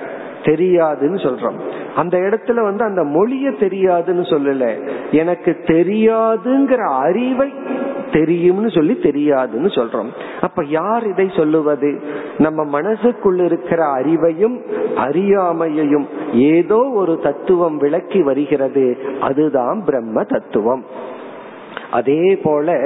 [0.44, 1.60] தெரியாதுன்னு சொல்றோம்.
[1.96, 4.90] அந்த இடத்துல வந்து அந்த மொழிய தெரியாதுன்னு சொல்லல.
[5.12, 7.54] எனக்கு தெரியாதுங்கிற அறிவை
[8.12, 10.10] தெரியும்னு சொல்லி தெரியாதுன்னு சொல்றோம்.
[10.42, 12.02] அப்ப யார் இதை சொல்லுவது?
[12.38, 14.62] நம்ம மனசுக்குள்ள இருக்கிற அறிவையும்
[14.96, 18.98] அறியாமையையும் ஏதோ ஒரு தத்துவம் விளக்கி வருகிறது.
[19.22, 20.86] அதுதான் பிரம்ம தத்துவம்.
[21.94, 22.78] அதே போல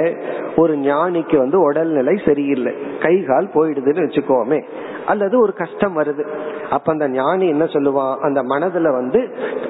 [0.56, 2.72] ஒரு ஞானிக்கு வந்து உடல்நிலை சரியில்லை.
[3.02, 4.60] கை கால் போயிடுதுன்னு வச்சுக்கோமே.
[5.06, 6.24] அல்லது ஒரு கஷ்டம் வருது.
[6.70, 9.20] அப்ப அந்த ஞானி என்ன சொல்லுவான் அந்த மனதுல வந்து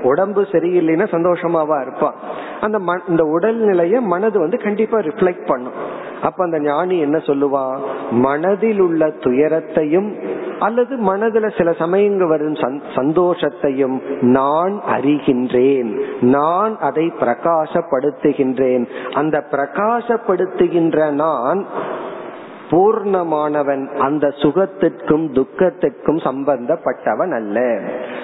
[0.02, 2.14] உடம்பு சரியில்லைன்னா சந்தோஷமாவா இருப்பான்
[2.60, 5.76] அந்த இந்த உடல்நிலைய மனது வந்து கண்டிப்பா ரிஃப்ளெக்ட் பண்ணும்.
[6.22, 7.78] அப்ப அந்த ஞானி என்ன சொல்லுவான்
[8.10, 10.10] மனதில் உள்ள துயரத்தையும்
[10.58, 12.52] அல்லது மனதுல சில சமயங்கள் வரும்
[12.94, 16.00] சந்தோஷத்தையும் நான் அறிகின்றேன்.
[16.20, 18.86] நான் அதை பிரகாசப்படுத்துகின்றேன்.
[19.14, 21.66] அந்த பிரகாசப்படுத்துகின்ற நான்
[22.70, 27.80] பூர்ணமானவன் அந்த சுகத்திற்கும் துக்கத்திற்கும் சம்பந்தப்பட்டவன் அல்ல.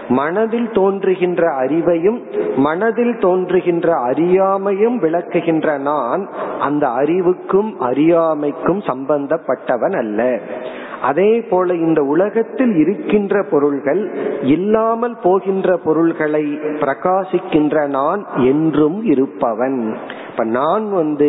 [0.09, 2.21] மனதில் தோன்றுகின்ற அறிவையும்
[2.57, 6.29] மனதில் தோன்றுகின்ற அறியாமையும் விளக்குகின்ற நான்
[6.61, 10.39] அந்த அறிவுக்கும் அறியாமைக்கும் சம்பந்தப்பட்டவன் அல்ல.
[11.05, 14.03] அதே போல இந்த உலகத்தில் இருக்கின்ற பொருள்கள்
[14.47, 16.45] இல்லாமல் போகின்ற பொருள்களை
[16.83, 19.81] பிரகாசிக்கின்ற நான் என்றும் இருப்பவன்.
[20.31, 21.29] இப்ப நான் வந்து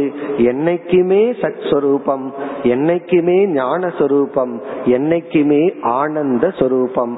[0.49, 2.25] என்னைக்குமே சத் சொரூபம்
[2.63, 4.53] என்னைக்குமே ஞான சொரூபம்
[4.85, 7.15] என்னைக்குமே ஆனந்த சொரூபம்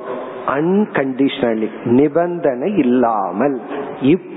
[0.55, 3.55] அன்கண்டிஷனலி நிபந்தனை இல்லாமல்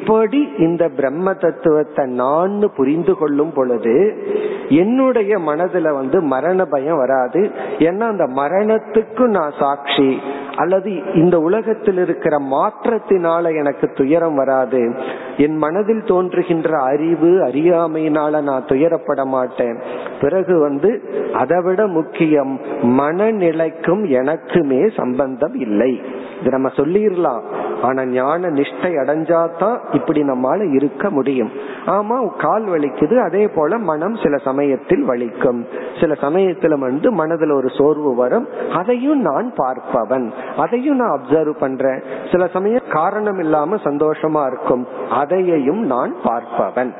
[0.00, 4.24] இப்படி இந்த பிரம்ம தத்துவத்தை நான் புரிந்து கொள்ளும் பொழுது
[4.68, 7.50] என்னுடைய மனதுல வந்து மரண பயம் வராது.
[7.78, 10.20] ஏன்னா அந்த மரணத்துக்கு நான் சாட்சி.
[10.56, 14.94] அல்லது இந்த உலகத்தில் இருக்கிற மாற்றத்தினால எனக்கு துயரம் வராது.
[15.36, 19.78] என் மனதில் தோன்றுகின்ற அறிவு அறியாமையினால நான் துயரப்பட மாட்டேன்.
[20.20, 26.00] பிறகு வந்து அதைவிட முக்கியம் மனநிலைக்கும் எனக்குமே சம்பந்தம் இல்லை.
[26.40, 27.42] இது நம்ம சொல்லிடலாம்.
[27.82, 31.50] ஆனா ஞான நிஷ்டை அடைஞ்சாதான் இப்படி நம்மால இருக்க முடியும்.
[31.86, 35.64] ஆமா கால் வலிக்குது அதே போல மனம் சில சமயத்தில் வலிக்கும்.
[36.00, 38.48] சில சமயத்துல வந்து மனதுல ஒரு சோர்வு வரும்.
[38.72, 40.30] அதையும் நான் பார்ப்பவன்.
[40.56, 42.02] அதையும் நான் அப்சர்வ் பண்றேன்.
[42.30, 44.86] சில சமயம் காரணம் இல்லாம சந்தோஷமா இருக்கும்.
[45.10, 46.92] அதையையும் நான் பார்ப்பவன்.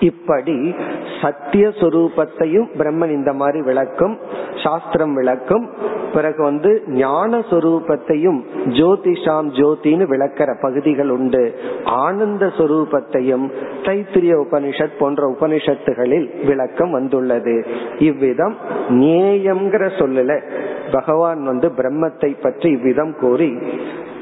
[0.00, 0.74] இப்படி
[1.22, 4.18] சத்திய சொரூபத்தையும் பிரம்மன் இந்த மாதிரி விளக்கும்
[4.64, 5.70] சாஸ்திரம் விளக்கும்
[6.12, 11.60] பிறகு வந்து ஞான சொரூபத்தையும் ஜோதிஷாம் ஜோதின்னு விளக்கிற பகுதிகள் உண்டு.
[11.84, 13.50] ஆனந்த சொரூபத்தையும்
[13.82, 17.66] தைத்திரிய உபனிஷத் போன்ற உபனிஷத்துகளில் விளக்கம் வந்துள்ளது.
[17.98, 18.56] இவ்விதம்
[18.88, 20.42] நேயம்ங்கிற சொல்லல.
[20.92, 23.58] பகவான் வந்து பிரம்மத்தை பற்றி இவ்விதம் கூறி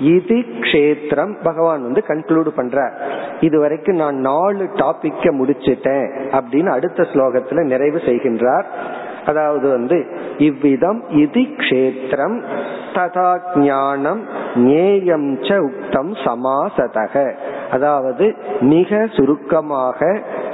[0.02, 1.32] இது கஷேத்திரம்.
[1.42, 2.78] பகவான் வந்து கன்க்ளூட் பண்ற
[3.40, 6.06] இது வரைக்கும் நான் நாலு டாபிக்க முடிச்சிட்டேன்
[6.38, 8.66] அப்படின்னு அடுத்த ஸ்லோகத்துல நிறைவு செய்கின்றார்.
[9.26, 9.98] அதாவது வந்து
[10.38, 12.36] இவ்விதம் இது கஷேத்திரம்.
[12.94, 14.22] ததா ஞானம்
[14.54, 17.14] நேயம் ச உக்தம் சமாசதக.
[17.70, 19.98] அதாவது மிக சுருக்கமாக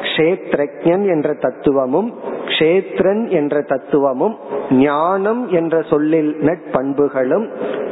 [0.03, 4.37] கஷேத்ரஜன் என்ற தத்துவமும் கஷேத்ரன் என்ற தத்துவமும்
[4.71, 7.47] ஞானம் என்ற சொல்லில் நட்பண்புகளும்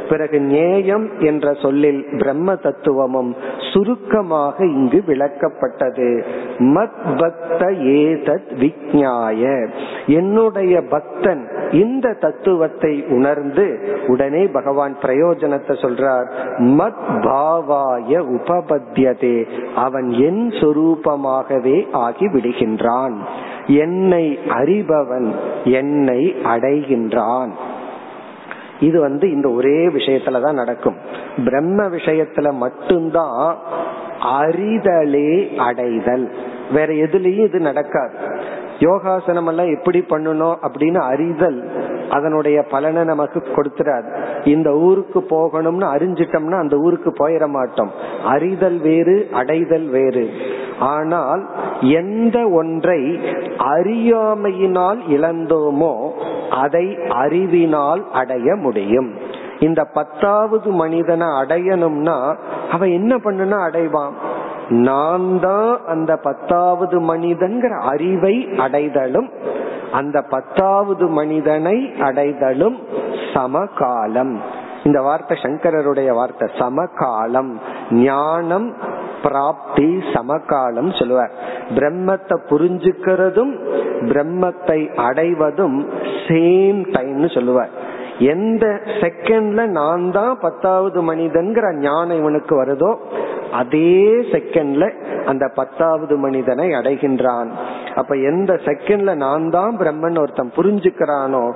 [0.09, 3.35] பிறகு நேயம் என்ற சொல்லில் பிரம்ம தத்துவமும்
[3.73, 6.23] சுருக்கமாக இங்கு விளக்கப்பட்டது.
[6.59, 9.69] மத் பக்த ஏதத் விக்ஞாய
[10.07, 16.29] என்னுடைய பக்தன் இந்த தத்துவத்தை உணர்ந்து உடனே பகவான் பிரயோஜனத்தை சொல்றார்.
[16.59, 19.45] மத் பாவாய உபபத்தியதே.
[19.75, 23.15] அவன் என் சொரூபமாகவே ஆகி விடுகின்றான்.
[23.67, 25.31] என்னை அறிபவன்
[25.63, 27.51] என்னை அடைகின்றான்.
[28.79, 30.97] இது வந்து இந்த ஒரே விஷயத்துலதான் நடக்கும்.
[31.43, 33.57] பிரம்ம விஷயத்துல மட்டும்தான்
[34.21, 36.31] அறிதலே அடைதல்.
[36.73, 38.13] வேற எதுலயும் இது நடக்காது.
[38.79, 41.71] யோகாசனம் எல்லாம் எப்படி பண்ணணும் அப்படின்னு அறிதல்
[42.09, 44.09] அதனுடைய பலனை நமக்கு கொடுத்துறாது
[44.43, 47.91] இந்த ஊருக்கு போகணும்னு அறிஞ்சிட்டோம்னா அந்த ஊருக்கு போயிட மாட்டோம்.
[48.25, 50.29] அறிதல் வேறு அடைதல் வேறு.
[50.79, 51.49] ஆனால்
[51.81, 53.19] எந்த ஒன்றை
[53.57, 55.93] அறியாமையினால் இழந்தோமோ
[56.49, 59.11] அதை அறிவினால் அடைய முடியும்.
[59.59, 62.35] இந்த பத்தாவது மனிதனை அடையணும்னா
[62.71, 64.11] அவன் என்ன பண்ணுனா அடைவான்.
[64.69, 69.29] நான் தான் அந்த பத்தாவது மனிதன்கிற அறிவை அடைதலும்
[69.91, 72.79] அந்த பத்தாவது மனிதனை அடைதலும்
[73.33, 74.41] சமகாலம்.
[74.83, 77.59] இந்த வார்த்தை சங்கரருடைய வார்த்தை சமகாலம்.
[77.91, 78.73] ஞானம்
[79.21, 81.31] பிராப்தி சமகாலம் சொல்லுவார்.
[81.69, 83.53] பிரம்மத்தை புரிஞ்சுக்கிறதும்
[84.01, 85.87] பிரம்மத்தை அடைவதும்
[86.27, 87.69] சேம் டைம்னு சொல்லுவார்.
[88.19, 92.97] எந்த செகண்ட்ல நான் தான் பத்தாவது மனிதன்கிற ஞானம் இவனுக்கு வருதோ
[93.51, 94.91] அதே செகண்ட்ல
[95.25, 97.49] அந்த பத்தாவது மனிதனை அடைகின்றான்.
[97.95, 101.51] அப்ப எந்த செகண்ட்ல நான் தான் பிரம்மன் ஒருத்தன் புரிஞ்சுக்கிறானோ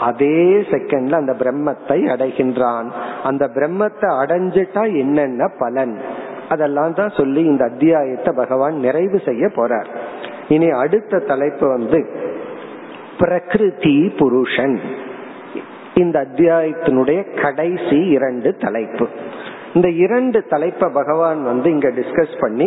[0.00, 2.88] அதே செகண்ட்ல அந்த பிரம்மத்தை அடைகின்றான்.
[3.24, 6.00] அந்த பிரம்மத்தை அடைஞ்சிட்டா என்னென்ன பலன்?
[6.48, 9.86] அதெல்லாம் தான் சொல்லி இந்த அத்தியாயத்தை பகவான் நிறைவு செய்ய போறார்.
[10.48, 12.06] இனி அடுத்த தலைப்பு வந்து
[13.18, 14.80] பிரகிருதி புருஷன்.
[15.94, 19.08] இந்த அத்தியாயத்தினுடைய கடைசி இரண்டு தலைப்பு.
[19.76, 22.66] இந்த இரண்டு தலைப்பை பகவான் வந்து இங்க டிஸ்கஸ் பண்ணி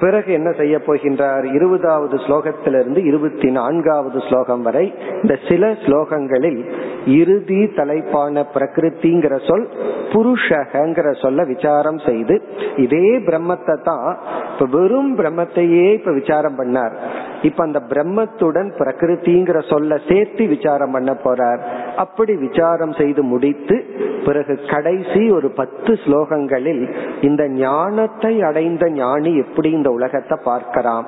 [0.00, 1.44] பிறகு என்ன செய்ய போகின்றார்?
[1.54, 6.60] இருபதாவது ஸ்லோகத்திலிருந்து இருபத்தி நான்காவது ஸ்லோகம் வரை இந்த சில ஸ்லோகங்களில்
[7.06, 9.66] இறுதி தலைப்பான பிரகிருதிங்கிற சொல்
[10.12, 12.42] புருஷகங்கிற சொல்ல விசாரம் செய்து
[12.76, 14.08] இதே பிரம்மத்தை தான்
[14.52, 16.94] இப்ப வெறும் பிரம்மத்தையே இப்ப விசாரம் பண்ணார்.
[17.42, 21.60] இப்ப அந்த பிரம்மத்துடன் பிரகிருதிங்கிற சொல்ல சேர்த்து விசாரம் பண்ண போறார்.
[21.96, 23.76] அப்படி விசாரம் செய்து முடித்து
[24.24, 26.82] பிறகு கடைசி ஒரு பத்து ஸ்லோகங்களில்
[27.20, 31.06] இந்த ஞானத்தை அடைந்த ஞானி எப்படி இந்த உலகத்தை பார்க்கிறான்.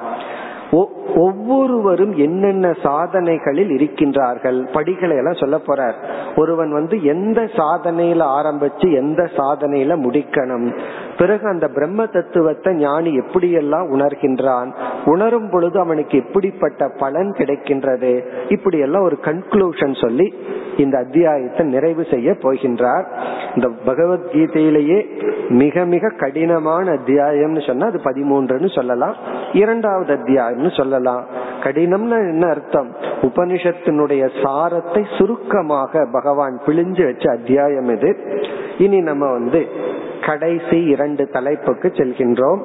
[1.17, 4.73] ஒவ்வொருவரும் என்னென்ன சாதனைகளில் இருக்கின்றார்கள்?
[4.73, 5.95] படிகளை எல்லாம் சொல்ல போறார்.
[6.37, 10.79] ஒருவன் வந்து எந்த சாதனையில ஆரம்பிச்சு எந்த சாதனையில முடிக்கணும்?
[11.19, 14.75] பிறகு அந்த பிரம்ம தத்துவத்தை ஞானி எப்படியெல்லாம் உணர்கின்றான்?
[15.05, 18.25] உணரும் பொழுது அவனுக்கு எப்படிப்பட்ட பலன் கிடைக்கின்றது?
[18.49, 20.35] இப்படி எல்லாம் ஒரு கன்க்ளூஷன் சொல்லி
[20.77, 23.05] இந்த அத்தியாயத்தை நிறைவு செய்ய போகின்றார்.
[23.55, 25.05] இந்த பகவத்கீதையிலேயே
[25.49, 29.15] மிக மிக கடினமான அத்தியாயம்னு சொன்னா அது பதிமூன்றுன்னு சொல்லலாம்.
[29.53, 31.25] இரண்டாவது அத்தியாயம் கடினம்னு சொல்லலாம்.
[31.61, 32.97] கடினம்னு என்ன அர்த்தம்?
[33.23, 38.17] உபனிஷத்தினுடைய சாரத்தை சுருக்கமாக பகவான் பிழிஞ்சு வச்ச அத்தியாயம் இது.
[38.79, 39.67] இனி நம்ம வந்து
[40.27, 42.61] கடைசி இரண்டு தலைப்புக்கு செல்கின்றோம்.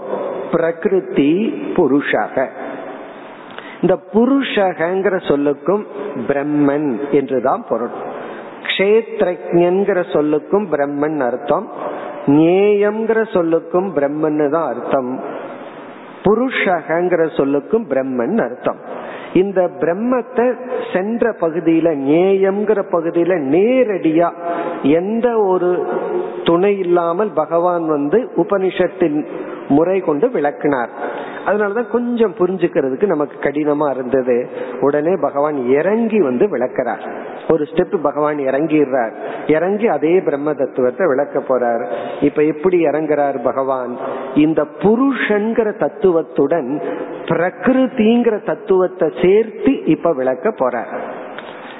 [0.51, 2.47] பிரகிருதி புருஷக.
[3.81, 5.86] இந்த புருஷகங்கிற சொல்லுக்கும்
[6.27, 7.89] பிரம்மன் என்றுதான் பொருள்.
[8.62, 11.71] கஷேத்ரஜன்கிற சொல்லுக்கும் பிரம்மன் அர்த்தம்.
[12.25, 15.43] நேயம்ங்கிற சொல்லுக்கும் பிரம்மன் தான் அர்த்தம்.
[16.26, 18.80] புருஷகங்கிற சொல்லுக்கும் பிரம்மன் அர்த்தம்.
[19.34, 20.46] இந்த பிரம்மத்தை
[20.94, 24.30] சென்ற பகுதியில நேயம்ங்கிற பகுதியில நேரடியா
[24.82, 25.88] எந்த ஒரு
[26.44, 29.26] துணை இல்லாமல் பகவான் வந்து உபனிஷத்தின்
[29.67, 30.89] முறை கொண்டு விளக்கினார்.
[31.45, 34.49] அதனாலதான் கொஞ்சம் புரிஞ்சுக்கிறதுக்கு நமக்கு கடினமா இருந்தது.
[34.82, 37.23] உடனே பகவான் இறங்கி வந்து விளக்கிறார்.
[37.49, 39.13] ஒரு ஸ்டெப் பகவான் இறங்கிடுறார்.
[39.47, 41.91] இறங்கி அதே பிரம்ம தத்துவத்தை விளக்க போறார்.
[42.21, 43.97] இப்ப எப்படி இறங்குறார் பகவான்?
[44.36, 46.82] இந்த புருஷன்கிற தத்துவத்துடன்
[47.25, 50.99] பிரகிருதிங்கிற தத்துவத்தை சேர்த்து இப்ப விளக்க போறார்.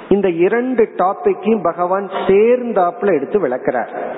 [0.08, 4.14] இந்த இரண்டு டாபிக்கையும் பகவான் சேர்ந்தாப்புல எடுத்து விளக்கிறார்.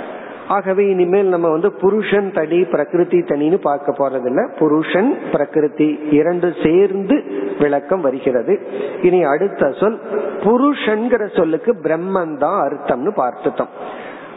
[0.49, 4.57] ஆகவே இனிமேல் நம்ம வந்து புருஷன் தனி பிரகிருதி தனின்னு பார்க்க போறதில்ல.
[4.59, 7.23] புருஷன் பிரகிருதி இரண்டு சேர்ந்து
[7.59, 8.59] விளக்கம் வருகிறது.
[9.03, 10.01] இனி அடுத்த சொல்
[10.41, 13.73] புருஷன்கிற சொல்லுக்கு பிரம்மன் தான் அர்த்தம்னு பார்த்துட்டோம்.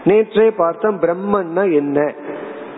[0.05, 2.13] நேற்றே பார்த்தோம் பிரம்மன்னா என்ன?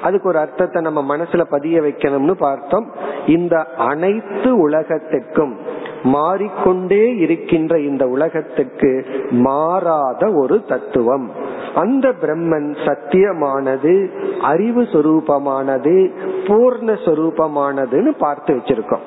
[0.01, 2.91] அதுக்கு ஒரு அர்த்தத்தை நம்ம மனசுல பதிய வைக்கணும்னு பார்த்தோம்.
[3.27, 5.57] இந்த அனைத்து உலகத்திற்கும்
[6.03, 11.42] மாறிக்கொண்டே இருக்கின்ற இந்த உலகத்துக்கு மாறாத ஒரு தத்துவம்.
[11.75, 14.07] அந்த பிரம்மன் சத்தியமானது
[14.41, 16.11] அறிவு சொரூபமானது
[16.45, 19.05] பூர்ண சொரூபமானதுன்னு பார்த்து வச்சிருக்கோம்.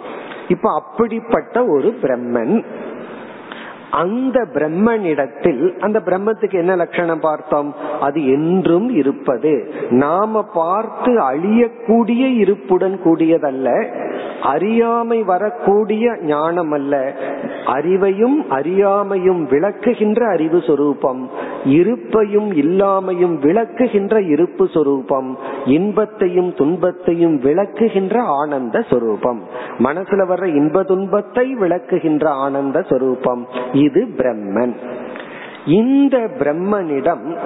[0.49, 2.65] இப்ப அப்படிப்பட்ட ஒரு பிரம்மன்.
[3.91, 7.75] அந்த பிரம்மனிடத்தில் அந்த பிரம்மத்துக்கு என்ன லட்சணம் பார்த்தோம்?
[8.01, 9.73] அது என்றும் இருப்பது.
[9.91, 13.87] நாம பார்த்து அழியக்கூடிய இருப்புடன் கூடியதல்ல
[14.43, 17.15] அறியாமை வரக்கூடிய ஞானம் அல்ல
[17.67, 21.31] அறிவையும் அறியாமையும் விளக்குகின்ற அறிவு சொரூபம்.
[21.67, 29.43] இருப்பையும் இல்லாமையும் விளக்குகின்ற இருப்பு சொரூபம் இன்பத்தையும் துன்பத்தையும் விளக்குகின்ற ஆனந்த சொரூபம்.
[29.79, 33.47] மனசுல வர்ற இன்ப துன்பத்தை விளக்குகின்ற ஆனந்த சொரூபம்.
[33.73, 34.75] இது பிரம்மன்.
[35.67, 37.37] இந்த பிரம்மனிடம்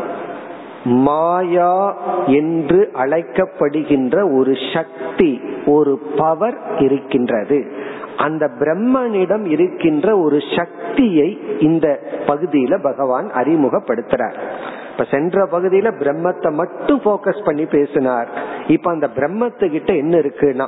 [0.84, 7.64] மாயா என்று அழைக்கப்படுகின்ற ஒரு சக்தி ஒரு பவர் இருக்கின்றது.
[8.20, 11.28] அந்த பிரம்மனிடம் இருக்கின்ற ஒரு சக்தியை
[11.60, 11.86] இந்த
[12.26, 14.38] பகுதியில பகவான் அறிமுகப்படுத்துறார்.
[14.90, 18.28] இப்ப சென்ற பகுதியில பிரம்மத்தை மட்டும் போக்கஸ் பண்ணி பேசினார்.
[18.66, 20.66] இப்ப அந்த பிரம்மத்துக்கிட்ட என்ன இருக்குன்னா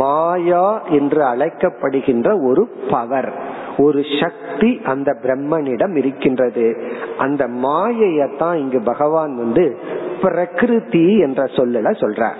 [0.00, 3.30] மாயா என்று அழைக்கப்படுகின்ற ஒரு பவர்
[3.78, 6.66] ஒரு சக்தி அந்த பிரம்மனிடம் இருக்கின்றது.
[7.18, 9.64] அந்த மாயையத்தான் இங்கு பகவான் வந்து
[10.22, 12.38] பிரகிருதி என்ற சொல்லல சொல்றார்.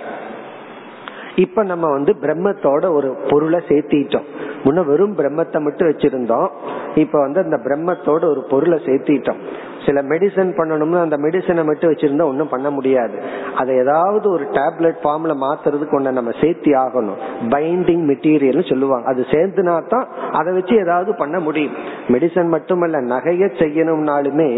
[1.37, 4.27] இப்ப நம்ம வந்து பிரம்மத்தோட ஒரு பொருளை சேர்த்திட்டோம்.
[4.63, 6.49] முன்ன வெறும் பிரம்மத்தை மட்டும் வச்சிருந்தோம்.
[6.95, 9.41] இப்ப வந்து அந்த பிரம்மத்தோட ஒரு பொருளை சேர்த்திட்டோம்.
[9.87, 13.17] சில மெடிசன் பண்ணணும்னா அந்த மெடிசனை மட்டும் வச்சிருந்தா ஒன்றும் பண்ண முடியாது.
[13.55, 17.19] அதை ஏதாவது ஒரு டேப்லெட் ஃபார்ம்ல மாத்துறதுக்கு ஒண்ணு நம்ம சேர்த்தி ஆகணும்.
[17.49, 19.07] பைண்டிங் மெட்டீரியல் சொல்லுவாங்க.
[19.07, 21.75] அது சேர்த்துனா தான் அதை வச்சு ஏதாவது பண்ண முடியும்.
[22.07, 24.49] மெடிசன் மட்டுமல்ல நகைய செய்யணும்னாலுமே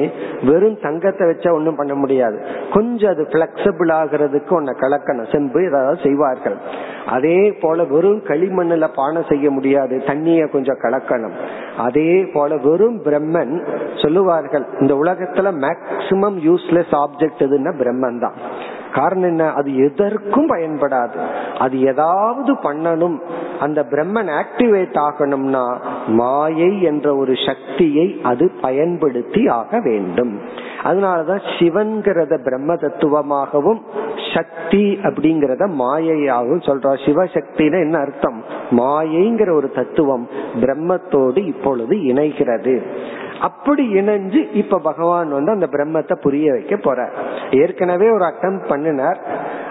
[0.43, 2.37] வெறும் தங்கத்தை வச்சா ஒன்றும் பண்ண முடியாது.
[2.73, 5.31] கொஞ்சம் அது பிளெக்சிபிள் ஆகிறதுக்கு ஒன்ன கலக்கணும்.
[5.31, 6.57] செம்பு ஏதாவது செய்வார்கள்.
[7.09, 9.95] அதே போல வெறும் களிமண்ணுல பானை செய்ய முடியாது.
[10.07, 11.35] தண்ணிய கொஞ்சம் கலக்கணும்.
[11.77, 13.53] அதே போல வெறும் பிரம்மன்
[13.95, 18.37] சொல்லுவார்கள் இந்த உலகத்துல மேக்சிமம் யூஸ்லெஸ் ஆப்ஜெக்ட் எதுன்னா பிரம்மன் தான்
[18.93, 19.51] காரணம் என்ன?
[19.51, 21.15] அது எதற்கும் பயன்படாது.
[21.57, 23.19] அது ஏதாவது பண்ணணும்.
[23.59, 30.39] அந்த பிரம்மன் ஆக்டிவேட் ஆகணும்னா மாயை என்ற ஒரு சக்தியை அது பயன்படுத்தி ஆக வேண்டும்.
[30.83, 33.81] அதனாலதான் சிவன்கிறத பிரம்ம தத்துவமாகவும்
[34.33, 38.43] சக்தி அப்படிங்கறத மாயையாகவும் சொல்றோம் சிவசக்தின்னு என்ன அர்த்தம்?
[38.71, 40.27] மாயைங்கிற ஒரு தத்துவம்
[40.61, 42.81] பிரம்மத்தோடு இப்பொழுது இணைகிறது.
[43.41, 47.09] அப்படி இணைஞ்சு இப்ப பகவான் வந்து அந்த பிரம்மத்தை புரிய வைக்க போற
[47.51, 49.19] ஏற்கனவே ஒரு அட்டம் பண்ணினார்.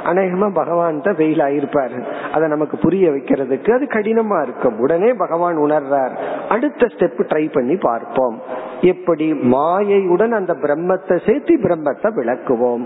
[0.04, 2.04] அநேகமா பகவான் தான் வெயில் ஆயிருப்பாரு.
[2.32, 4.78] அதை நமக்கு புரிய வைக்கிறதுக்கு அது கடினமா இருக்கும்.
[4.78, 6.10] உடனே பகவான் உணர்றார்.
[6.48, 8.42] அடுத்த ஸ்டெப் ட்ரை பண்ணி பார்ப்போம்.
[8.80, 12.84] எப்படி மாயையுடன் அந்த பிரம்மத்தை சேர்த்து பிரம்மத்தை விளக்குவோம்.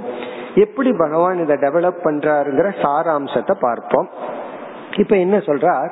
[0.55, 4.09] எப்படி பகவான் இதை டெவலப் பண்றாருங்கிற சாராம்சத்தை பார்ப்போம்.
[4.97, 5.91] இப்ப என்ன சொல்றார்?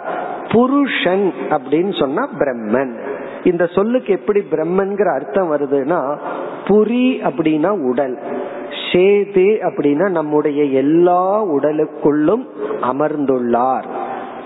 [0.53, 3.19] புருஷன் அப்படின்னு சொன்னா பிரம்மன்.
[3.45, 6.19] இந்த சொல்லுக்கு எப்படி பிரம்மன்கிற அர்த்தம் வருதுன்னா
[6.67, 8.19] புரி அப்படின்னா உடல்
[8.93, 12.45] ஷேதே அப்படின்னா நம்முடைய எல்லா உடலுக்குள்ளும்
[12.83, 13.87] அமர்ந்துள்ளார்.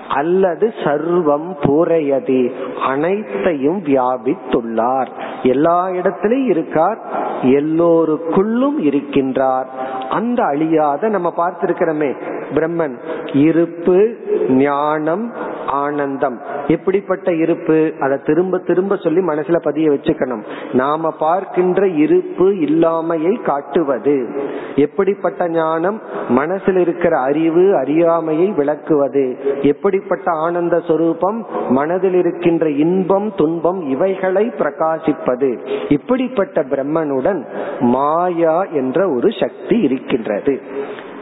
[0.09, 2.51] அல்லது சர்வம் பூரையதி
[2.87, 5.07] அனைத்தையும் வியாபித்துள்ளார்.
[5.43, 6.99] எல்லா இடத்திலையும் இருக்கார்
[7.43, 9.67] எல்லோருக்குள்ளும் இருக்கின்றார்.
[10.11, 12.15] அந்த அழியாத நம்ம பார்த்திருக்கிறோமே
[12.55, 12.99] பிரம்மன்
[13.33, 14.17] இருப்பு
[14.49, 15.33] ஞானம்
[15.67, 16.41] ஆனந்தம்.
[16.67, 17.93] எப்படிப்பட்ட இருப்பு?
[18.01, 20.43] அதை திரும்ப திரும்ப சொல்லி மனசுல பதிய வச்சுக்கணும்.
[20.73, 24.29] நாம பார்க்கின்ற இருப்பு இல்லாமையை காட்டுவது.
[24.77, 26.01] எப்படிப்பட்ட ஞானம்?
[26.29, 29.39] மனசில் இருக்கிற அறிவு அறியாமையை விளக்குவது.
[29.63, 31.47] எப்படி எப்படிப்பட்ட ஆனந்த சொரூபம்?
[31.69, 35.51] மனதில் இருக்கின்ற இன்பம் துன்பம் இவைகளை பிரகாசிப்பது.
[35.89, 37.45] இப்படிப்பட்ட பிரம்மனுடன்
[37.81, 40.61] மாயா என்ற ஒரு சக்தி இருக்கின்றது.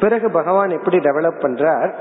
[0.02, 1.92] பிறகு பகவான் எப்படி டெவலப் பண்றார்?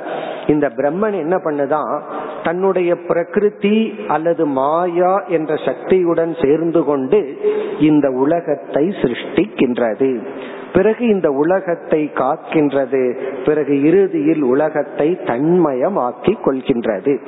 [0.47, 2.01] இந்த பிரம்மன் என்ன பண்ணுதான்?
[2.43, 7.37] தன்னுடைய பிரகிருதி அல்லது மாயா என்ற சக்தியுடன் சேர்ந்து கொண்டு
[7.79, 10.25] இந்த உலகத்தை சிருஷ்டிக்கின்றது.
[10.73, 13.17] பிறகு இந்த உலகத்தை காக்கின்றது.
[13.45, 17.19] பிறகு இறுதியில் உலகத்தை தன்மயமாக்கி கொள்கின்றது.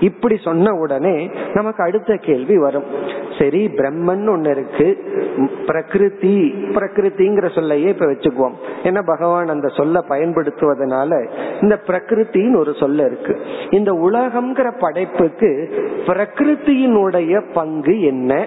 [0.00, 2.84] இப்படி சொன்ன உடனே நமக்கு அடுத்த கேள்வி வரும்.
[3.38, 4.88] சரி பிரம்மன் ஒன்னு இருக்கு.
[5.66, 8.56] பிரகிருதி பிரகிருதிங்கிற சொல்லையே இப்ப வச்சுக்குவோம்.
[8.82, 11.28] ஏன்னா பகவான் அந்த சொல்ல பயன்படுத்துவதனால
[11.60, 13.40] இந்த பிரகிருத்தின்னு ஒரு சொல்ல இருக்கு.
[13.70, 15.70] இந்த உலகம்ங்கிற படைப்புக்கு
[16.06, 18.46] பிரகிருத்தியினுடைய பங்கு என்ன?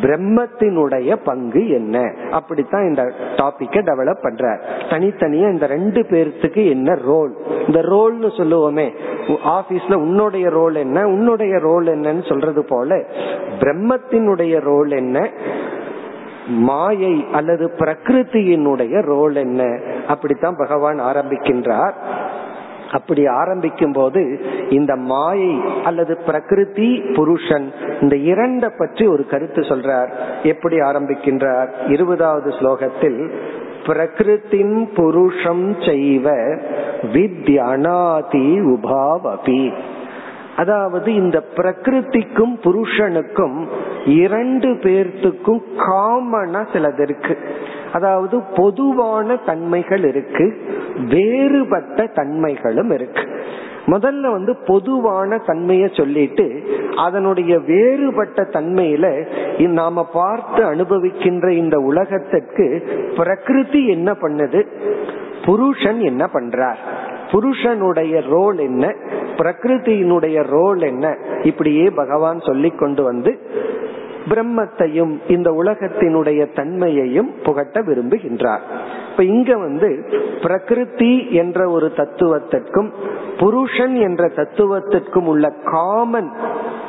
[0.00, 2.12] பிரம்மத்தினுடைய பங்கு என்ன?
[2.30, 3.02] அப்படித்தான் இந்த
[3.36, 8.94] டாபிக்க டெவலப் பண்ற தனித்தனியா இந்த ரெண்டு பேர்த்துக்கு என்ன ரோல் இந்த ரோல்னு சொல்லுவோமே
[9.44, 13.04] ஆபீஸ்ல உன்னுடைய ரோல் என்ன உன்னுடைய ரோல் என்னன்னு சொல்றது போல
[13.58, 15.30] பிரம்மத்தினுடைய ரோல் என்ன
[16.48, 19.78] மாயை அல்லது பிரகிருத்தியினுடைய ரோல் என்ன?
[20.08, 21.92] அப்படித்தான் பகவான் ஆரம்பிக்கின்றார்.
[22.90, 30.12] அப்படி ஆரம்பிக்கும் போது இந்த மாயை அல்லது பிரகிருதி புருஷன் இந்த இரண்ட பற்றி ஒரு கருத்து சொல்றார்.
[30.42, 31.68] எப்படி ஆரம்பிக்கின்றார்?
[31.88, 33.30] இருபதாவது ஸ்லோகத்தில்
[33.86, 36.30] பிரகிருத்தின் புருஷம் செய்வ
[37.02, 39.72] வித்யனாதி உபாவபி.
[40.58, 43.56] அதாவது இந்த பிரகிருதிக்கும் புருஷனுக்கும்
[44.06, 47.38] இரண்டு பேர்த்துக்கும் காமனா சிலது இருக்கு.
[47.92, 50.46] அதாவது பொதுவான தன்மைகள் இருக்கு
[51.08, 53.24] வேறுபட்ட தன்மைகளும் இருக்கு.
[53.86, 56.46] முதல்ல வந்து பொதுவான தன்மைய சொல்லிட்டு
[56.96, 59.06] அதனுடைய வேறுபட்ட தன்மையில
[59.68, 62.66] நாம பார்த்து அனுபவிக்கின்ற இந்த உலகத்திற்கு
[63.16, 64.62] பிரகிருதி என்ன பண்ணுது?
[65.44, 66.82] புருஷன் என்ன பண்றார்?
[67.30, 68.94] புருஷனுடைய ரோல் என்ன?
[69.38, 71.16] பிரகிருதியினுடைய ரோல் என்ன?
[71.42, 73.38] இப்படியே பகவான் சொல்லி கொண்டு வந்து
[74.28, 78.64] பிரம்மத்தையும் இந்த உலகத்தினுடைய தன்மையையும் புகட்ட விரும்புகின்றார்.
[79.10, 80.04] இப்ப இங்க வந்து
[80.42, 82.92] பிரகிருதி என்ற ஒரு தத்துவத்திற்கும்
[83.38, 86.30] புருஷன் என்ற தத்துவத்திற்கும் உள்ள காமன்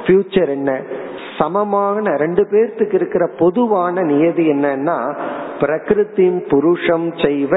[0.06, 0.82] ஃபியூச்சர் என்ன?
[1.38, 5.16] சமமான ரெண்டு பேர்த்துக்கு இருக்கிற பொதுவான நியதி என்னன்னா
[5.60, 7.54] பிரகிருதி புருஷம் செய்வ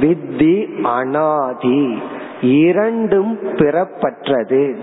[0.00, 1.98] வித்தி அனாதி.
[2.42, 4.76] இரண்டும் பிறப்பற்றது.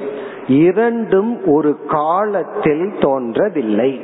[0.47, 4.01] இரண்டும் ஒரு காலத்தில் தோன்றவில்லை.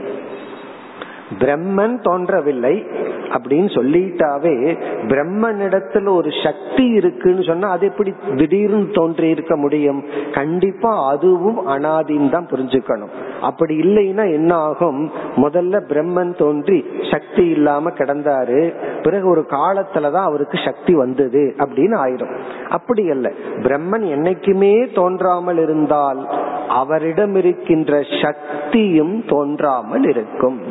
[1.39, 2.85] பிரம்மன் தோன்றவில்லை
[3.29, 10.03] அப்படின்னு சொல்லிட்டாவே பிரம்மனிடத்துல ஒரு சக்தி இருக்குன்னு சொன்னா அது எப்படி திடீர்னு தோன்றி இருக்க முடியும்?
[10.33, 13.09] கண்டிப்பா அதுவும் அனாதின்னு தான் புரிஞ்சுக்கணும்.
[13.41, 18.73] அப்படி இல்லைன்னா என்ன ஆகும் முதல்ல பிரம்மன் தோன்றி சக்தி இல்லாம கிடந்தாரு.
[19.01, 22.37] பிறகு ஒரு காலத்துலதான் அவருக்கு சக்தி வந்தது அப்படின்னு ஆயிரும்.
[22.69, 23.31] அப்படி அல்ல.
[23.59, 26.27] பிரம்மன் என்னைக்குமே தோன்றாமல் இருந்தால்
[26.69, 30.61] அவரிடம் இருக்கின்ற சக்தியும் தோன்றாமல் இருக்கும்.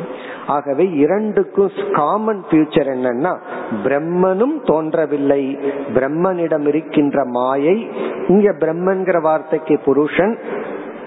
[0.47, 3.37] ஆகவே இரண்டுக்கும் காமன் ஃபியூச்சர் என்னன்னா
[3.83, 5.57] பிரம்மனும் தோன்றவில்லை.
[5.93, 7.89] பிரம்மனிடம் இருக்கின்ற மாயை
[8.27, 10.39] இங்க பிரம்மன்கிற வார்த்தைக்கு புருஷன்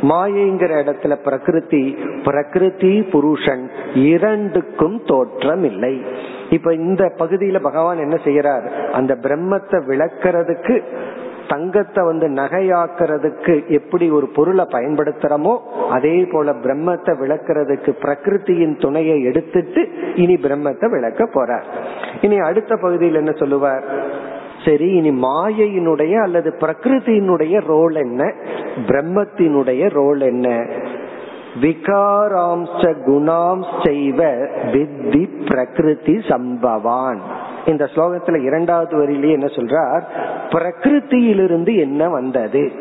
[0.03, 6.03] மாயைங்கிற இடத்துல பிரகிருதி பிரகிருதி புருஷன் இரண்டுக்கும் தோற்றம் இல்லை
[6.51, 8.71] இப்ப இந்த பகுதியில பகவான் என்ன செய்யறார்?
[8.93, 10.83] அந்த பிரம்மத்தை விளக்கிறதுக்கு
[11.49, 15.55] தங்கத்தை வந்து நகையாக்குறதுக்கு எப்படி ஒரு பொருளை பயன்படுத்துறோமோ
[15.91, 19.83] அதே போல பிரம்மத்தை விளக்குறதுக்கு பிரகிருத்தியின் துணையை எடுத்துட்டு
[20.15, 21.67] இனி பிரம்மத்தை விளக்க போறார்.
[22.21, 23.85] இனி அடுத்த பகுதியில் என்ன சொல்லுவார்?
[24.65, 28.23] சரி இனி மாயையினுடைய அல்லது பிரகிருதியினுடைய ரோல் என்ன?
[28.87, 30.49] பிரம்மத்தினுடைய ரோல் என்ன?
[31.61, 34.21] விகாராம்ச குணாம் செய்வ
[34.73, 37.23] வித்தி பிரகிருதி சம்பவான்.
[37.69, 40.03] இந்த ஸ்லோகத்துல இரண்டாவது வரியிலேயே என்ன சொல்றார்?
[40.49, 42.73] பிரகிருத்தியிலிருந்து என்ன வந்தது?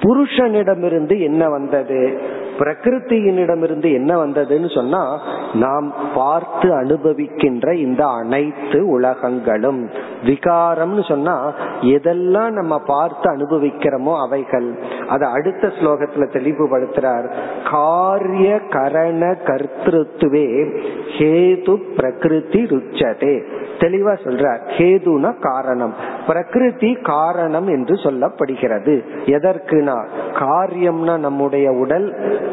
[0.00, 2.18] புருஷனிடமிருந்து என்ன வந்தது?
[2.60, 5.18] பிரகிருத்தியினிடமிருந்து என்ன வந்ததுன்னு சொன்னா
[5.54, 9.90] நாம் பார்த்து அனுபவிக்கின்ற இந்த அனைத்து உலகங்களும்.
[10.24, 14.78] விகாரம்னு சொன்னா எதெல்லாம் நம்ம பார்த்து அனுபவிக்கிறோமோ அவைகள்.
[15.08, 17.32] அதை அடுத்த ஸ்லோகத்துல தெளிவுபடுத்துறார்.
[17.70, 20.78] காரிய கரண கர்த்தத்துவே
[21.18, 23.42] ஹேது பிரகிருதி ருச்சதே.
[23.78, 24.60] தெளிவா சொல்றார்.
[24.78, 25.94] ஹேதுனா காரணம்.
[26.26, 29.02] பிரகிருதி காரணம் என்று சொல்லப்படுகிறது.
[29.24, 32.08] எதற்குனா காரியம்னா நம்முடைய உடல்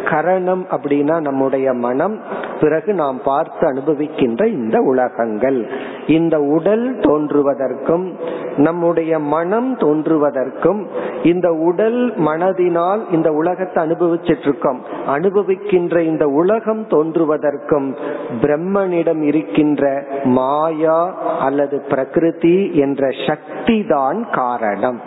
[0.06, 2.22] கரணம் அப்படின்னா நம்முடைய மனம்
[2.62, 5.70] பிறகு நாம் பார்த்து அனுபவிக்கின்ற இந்த உலகங்கள்.
[6.08, 8.14] இந்த உடல் தோன்றுவதற்கும்
[8.58, 10.88] நம்முடைய மனம் தோன்றுவதற்கும்
[11.24, 17.96] இந்த உடல் மனதினால் இந்த உலகத்தை அனுபவிச்சிட்டு இருக்கோம் அனுபவிக்கின்ற இந்த உலகம் தோன்றுவதற்கும்
[18.42, 25.02] பிரம்மனிடம் இருக்கின்ற மாயா அல்லது பிரகிருதி என்ற சக்தி தான் காரணம்.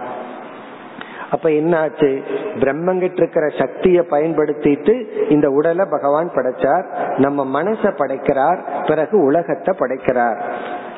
[1.31, 2.23] அப்ப என்ன ஆச்சு
[2.55, 6.85] பிரம்மங்கிட்ட இருக்கிற சக்தியை பயன்படுத்திட்டு இந்த உடலை பகவான் படைச்சார்.
[7.17, 8.83] நம்ம மனசை படைக்கிறார்.
[8.87, 10.45] பிறகு உலகத்தை படைக்கிறார்.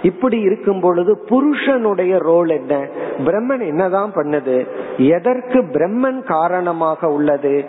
[0.02, 2.86] இப்படி இருக்கும் பொழுது புருஷனுடைய ரோல் என்ன?
[3.18, 4.66] பிரம்மன் என்னதான் பண்ணுது?
[4.96, 7.64] எதற்கு பிரம்மன் காரணமாக உள்ளது?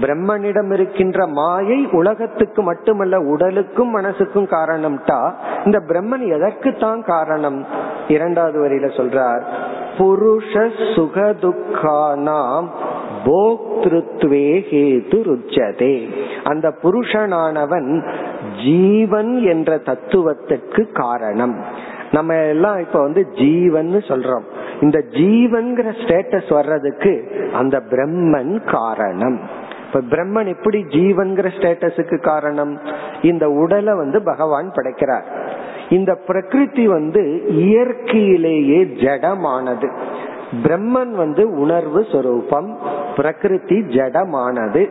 [0.00, 5.32] பிரம்மனிடம் இருக்கின்ற மாயை உலகத்துக்கு மட்டுமல்ல உடலுக்கும் மனசுக்கும் காரணம்டா
[5.64, 7.66] இந்த பிரம்மன் எதற்கு தான் காரணம்?
[8.08, 9.42] இரண்டாவது வரியில சொல்றார்.
[9.98, 12.66] புருஷ சுகதுக்கானாம்
[13.24, 16.08] போக்திருத்வே ஹேது ருச்சதே
[16.44, 18.16] அந்த புருஷனானவன்
[18.64, 21.64] ஜீவன் என்ற தத்துவத்திற்கு காரணம்.
[22.12, 24.42] நம்ம எல்லாம் இப்ப வந்து ஜீவன் சொல்றோம்.
[24.80, 29.40] இந்த ஜீவன்கிற ஸ்டேட்டஸ் வர்றதுக்கு அந்த பிரம்மன் காரணம்.
[29.86, 32.78] இப்ப பிரம்மன் எப்படி ஜீவன்கிற ஸ்டேட்டஸுக்கு காரணம்?
[33.22, 35.47] இந்த உடலை வந்து பகவான் படைக்கிறார்.
[35.90, 39.90] இந்த பிரகிருதி வந்து இயற்கையிலேயே ஜடமானது.
[40.62, 42.78] பிரம்மன் வந்து உணர்வு சொரூபம்
[43.16, 44.90] பிரகிருதி ஜடமானது.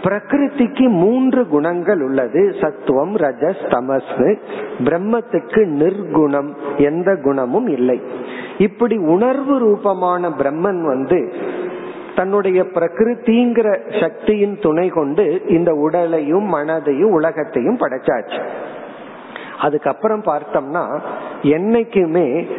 [0.00, 2.54] பிரகிருதிக்கு மூன்று குணங்கள் உள்ளது.
[2.60, 4.36] சத்துவம் ரஜஸ் தமஸ்
[4.78, 8.02] பிரம்மத்துக்கு நிர்குணம் எந்த குணமும் இல்லை.
[8.58, 11.32] இப்படி உணர்வு ரூபமான பிரம்மன் வந்து
[12.16, 18.46] தன்னுடைய பிரகிருதிங்கிற சக்தியின் துணை கொண்டு இந்த உடலையும் மனதையும் உலகத்தையும் படைச்சாச்சு.
[19.60, 21.00] அதுக்கப்புறம் பார்த்தோம்னா
[21.42, 22.50] என்னைக்குமே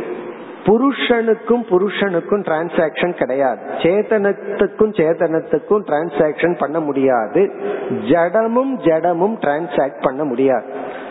[0.66, 3.62] புருஷனுக்கும் புருஷனுக்கும் டிரான்சாக்சன் கிடையாது.
[3.78, 7.52] சேதனத்துக்கும் சேதனத்துக்கும் டிரான்சாக்சன் பண்ண முடியாது.
[7.89, 10.66] ஜடமும் ஜடமும் டிரான்சாக்ட் பண்ண முடியாது.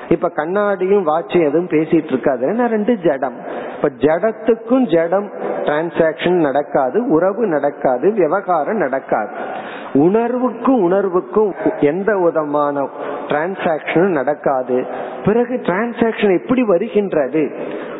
[0.08, 2.52] இப்ப கண்ணாடியும் வாட்சும் எதுவும் பேசிட்டு இருக்காது.
[2.52, 2.96] ரெண்டு?
[2.96, 3.34] ஜடம்.
[3.76, 5.30] இப்ப ஜடத்துக்கும் ஜடம்
[5.62, 9.30] டிரான்சாக்சன் நடக்காது உறவு நடக்காது விவகாரம் நடக்காது.
[9.92, 12.88] உணர்வுக்கும் உணர்வுக்கும் எந்த விதமான
[13.28, 14.86] டிரான்சாக்சனும் நடக்காது.
[15.24, 17.50] பிறகு டிரான்சாக்சன் எப்படி வருகின்றது?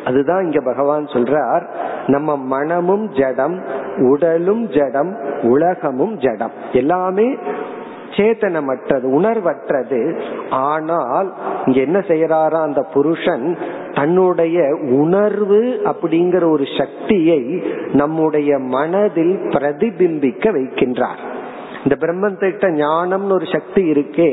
[0.05, 1.63] அதுதான் இங்க பகவான் சொல்றார்.
[2.07, 3.63] நம்ம மனமும் ஜடம்
[3.97, 6.51] உடலும் ஜடம் உலகமும் ஜடம்.
[6.71, 7.37] எல்லாமே
[8.17, 10.01] சேத்தனமற்றது உணர்வற்றது.
[10.49, 11.29] ஆனால்
[11.65, 13.57] இங்க என்ன செய்யறாரா அந்த புருஷன்
[13.93, 14.59] தன்னுடைய
[14.91, 17.41] உணர்வு அப்படிங்கிற ஒரு சக்தியை
[17.93, 21.23] நம்முடைய மனதில் பிரதிபிம்பிக்க வைக்கின்றார்.
[21.83, 24.29] இந்த பிரம்மத்திட்ட ஞானம்னு ஒரு சக்தி இருக்கே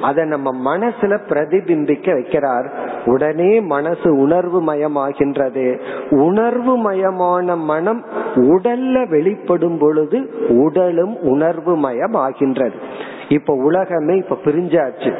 [0.00, 2.66] அதை நம்ம மனசுல பிரதிபிம்பிக்க வைக்கிறார்.
[3.04, 5.66] உடனே மனசு உணர்வு மயமாகின்றது
[6.10, 8.00] உணர்வு மயமான மனம்
[8.34, 12.78] உடல்ல வெளிப்படும் பொழுது உடலும் உணர்வு மயமாகின்றது
[13.28, 15.14] இப்ப உலகமே இப்ப பிரிஞ்சாச்சு.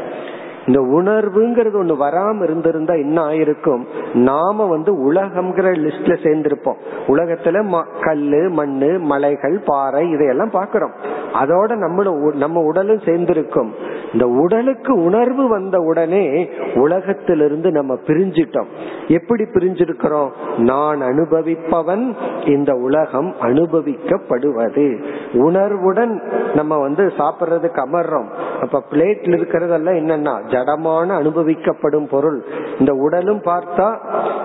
[0.67, 3.85] இந்த உணர்வுங்கிறது ஒண்ணு வராம இருந்திருந்தா என்ன ஆயிருக்கும்?
[4.15, 6.77] நாம வந்து உலகம்ங்கிற லிஸ்ட்ல சேர்ந்திருப்போம்.
[7.07, 10.93] உலகத்துல கல்லு மண்ணு மலைகள் பாறை இதையெல்லாம் பாக்குறோம்
[11.33, 13.73] அதோட நம்மளும் நம்ம உடலும் சேர்ந்திருக்கும்.
[14.13, 18.67] இந்த உடலுக்கு உணர்வு வந்த உடனே உலகத்திலிருந்து நம்ம பிரிஞ்சிட்டோம்.
[19.09, 20.31] எப்படி பிரிஞ்சிருக்கிறோம்?
[20.59, 22.15] நான் அனுபவிப்பவன்
[22.47, 25.05] இந்த உலகம் அனுபவிக்கப்படுவது.
[25.35, 26.23] உணர்வுடன்
[26.55, 28.29] நம்ம வந்து சாப்பிட்றதுக்கு அமர்றோம்.
[28.61, 32.45] அப்ப பிளேட்ல இருக்கிறதெல்லாம் என்னன்னா ஜடமான அனுபவிக்கப்படும் பொருள்.
[32.79, 33.89] இந்த உடலும் பார்த்தா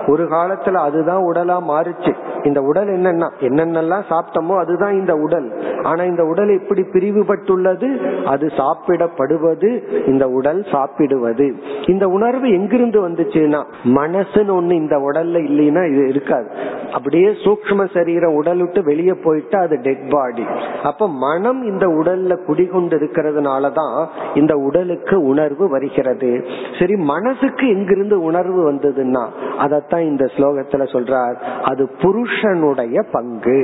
[0.08, 2.12] ஒரு காலத்துல அதுதான் உடலா மாறுச்சு.
[2.44, 5.48] இந்த உடல் என்னன்னா என்னென்னலாம் சாப்பிட்டோமோ அதுதான் இந்த உடல்.
[5.82, 7.88] ஆனா இந்த உடல் எப்படி பிரிவுபட்டுள்ளது?
[8.24, 9.70] அது சாப்பிடப்படுவது
[10.06, 11.54] இந்த உடல் சாப்பிடுவது.
[11.86, 16.48] இந்த உணர்வு எங்கிருந்து வந்துச்சுன்னா மனசுன்னு ஒண்ணு இந்த உடல்ல இல்லைன்னா இது இருக்காது.
[16.92, 20.44] அப்படியே சூக்ம சரீரம் உடல் விட்டு வெளியே போயிட்டு அது டெட் பாடி
[20.82, 26.44] அப்ப மனம் இந்த உடல்ல குடிகொண்டு இருக்கிறதுனாலதான் இந்த உடலுக்கு உணர்வு வருகிறது.
[26.78, 29.26] சரி மனசுக்கு எங்கிருந்து உணர்வு வந்ததுன்னா
[29.58, 31.34] அதத்தான் இந்த ஸ்லோகத்துல சொல்றார்.
[31.62, 31.90] அது
[32.30, 33.60] புருஷனுடைய பங்கு.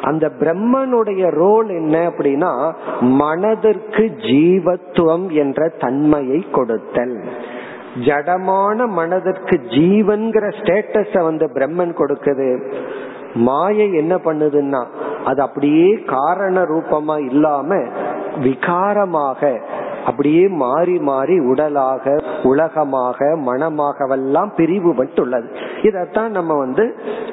[0.00, 2.52] அந்த பிரம்மனுடைய ரோல் என்ன அப்படின்னா
[3.00, 7.16] மனதிற்கு ஜீவத்துவம் என்ற தன்மையை கொடுத்தல்.
[8.06, 12.48] ஜடமான மனதிற்கு ஜீவன்கிற ஸ்டேட்டஸ வந்து பிரம்மன் கொடுக்குது.
[13.34, 14.82] மாயை என்ன பண்ணுதுன்னா
[15.24, 17.78] அது அப்படியே காரண ரூபமா இல்லாம
[18.42, 19.40] விகாரமாக
[20.06, 25.48] அப்படியே மாறி மாறி உடலாக உலகமாக மனமாகவெல்லாம் பிரிவுபட்டுள்ளது
[25.82, 26.84] இதைத்தான் நம்ம வந்து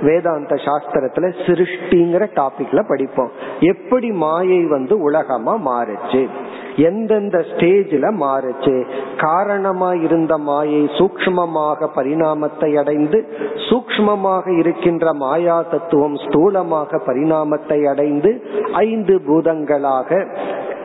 [0.02, 3.32] வேதாந்த சாஸ்திரத்துல சிருஷ்டிங்கிற டாபிக்ல படிப்போம்.
[3.72, 6.24] எப்படி மாயை வந்து உலகமா மாறுச்சு?
[6.88, 8.76] எந்தெந்த ஸ்டேஜில் மாறுச்சு?
[9.18, 13.20] காரணமா இருந்த மாயை சூக்மமாக பரிணாமத்தை அடைந்து
[13.68, 18.32] சூக்மமாக இருக்கின்ற மாயா தத்துவம் ஸ்தூலமாக பரிணாமத்தை அடைந்து
[18.84, 20.10] ஐந்து பூதங்களாக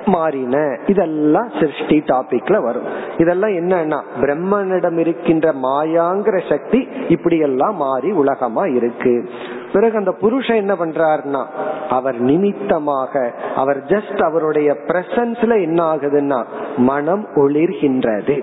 [0.08, 0.78] மாறின.
[0.86, 2.88] இதெல்லாம் சிருஷ்டி டாபிக்ல வரும்.
[3.18, 9.28] இதெல்லாம் என்னன்னா பிரம்மனிடம் இருக்கின்ற மாயாங்கிற சக்தி இப்படி எல்லாம் மாறி உலகமா இருக்கு.
[9.72, 11.44] பிறகு அந்த புருஷன் என்ன பண்றாருன்னா
[11.90, 16.44] அவர் நிமித்தமாக அவர் ஜஸ்ட் அவருடைய பிரசன்ஸ்ல என்ன ஆகுதுன்னா
[16.76, 18.42] மனம் ஒளிர்கின்றது.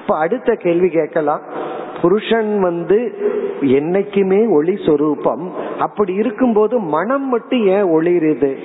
[0.00, 1.40] இப்ப அடுத்த கேள்வி கேட்கலாம்.
[2.02, 2.98] புருஷன் வந்து
[3.60, 8.56] என்னைக்குமே ஒளி சொரூபம் அப்படி இருக்கும்போது மனம் மட்டும் ஏன் ஒளிருது?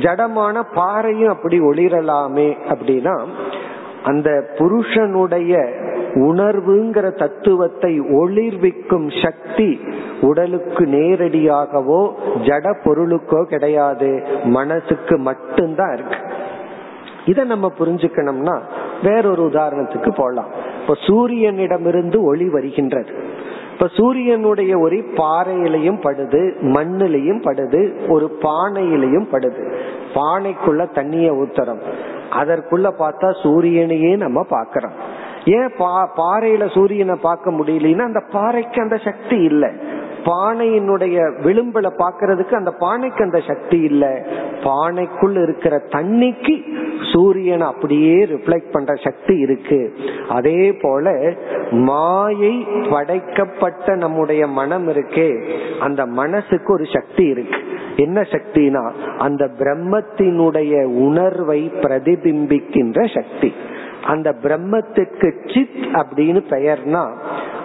[0.00, 3.22] ஜடமான பாறையும் அப்படி ஒளிரலாமே அப்படின்னா
[4.02, 5.68] அந்த புருஷனுடைய
[6.14, 9.80] உணர்வுங்கிற தத்துவத்தை ஒளிர்விக்கும் சக்தி
[10.20, 14.22] உடலுக்கு நேரடியாகவோ ஜட பொருளுக்கோ கிடையாது.
[14.44, 16.16] மனசுக்கு மட்டும்தான் இருக்கு.
[17.24, 18.60] இதை நம்ம புரிஞ்சுக்கணும்னா
[19.02, 20.48] வேறொரு உதாரணத்துக்கு போலாம்.
[20.80, 23.12] இப்ப சூரியனிடமிருந்து ஒளி வருகின்றது.
[23.74, 29.62] இப்ப சூரியனுடைய ஒளி பாறையிலையும் படுது மண்ணிலையும் படுது ஒரு பானையிலையும் படுது.
[30.14, 31.82] பானைக்குள்ள தண்ணிய ஊத்துறோம்.
[32.30, 34.94] அதற்குள்ள பார்த்தா சூரியனையே நம்ம பாக்கிறோம்
[35.44, 39.70] ஏன் பா பாறையில சூரியனை பார்க்க முடியலன்னா அந்த பாறைக்கு அந்த சக்தி இல்லை.
[40.24, 44.26] பானையினுடைய விளிம்புல பாக்குறதுக்கு அந்த பானைக்கு அந்த சக்தி இல்ல.
[44.62, 46.62] பானைக்குள் இருக்கிற தண்ணிக்கு
[47.12, 49.94] சூரியன் அப்படியே ரிஃப்ளெக்ட் பண்ற சக்தி இருக்கு.
[50.28, 51.32] அதே போல
[51.70, 55.44] மாயை படைக்கப்பட்ட நம்முடைய மனம் இருக்கே
[55.80, 57.62] அந்த மனசுக்கு ஒரு சக்தி இருக்கு.
[57.96, 58.90] என்ன சக்தினா?
[59.18, 63.52] அந்த பிரம்மத்தினுடைய உணர்வை பிரதிபிம்பிக்கின்ற சக்தி.
[64.04, 67.10] அந்த பிரம்மத்துக்கு சித் அப்படின்னு பெயர்னா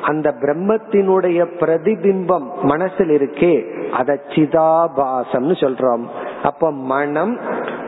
[0.01, 6.03] அந்த பிரம்மத்தினுடைய பிரதிபிம்பம் மனசில் இருக்கே அத சிதாபாசம்னு சொல்றோம்.
[6.43, 7.39] அப்ப மனம்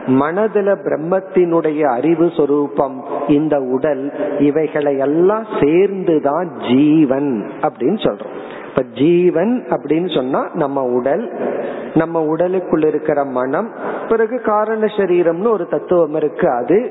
[0.06, 8.36] மனதுல பிரம்மத்தினுடைய அறிவு சொரூபம் இந்த உடல் இவைகளை எல்லாம் சேர்ந்துதான் ஜீவன் அப்படின்னு சொல்றோம்.
[8.74, 11.32] இப்ப ஜீவன் அப்படின்னு சொன்னா நம்ம உடல்
[11.94, 13.70] நம்ம உடலுக்குள்ள இருக்கிற மனம்
[14.08, 16.90] பிறகு காரண சரீரம்னு ஒரு தத்துவம் இருக்கு அது.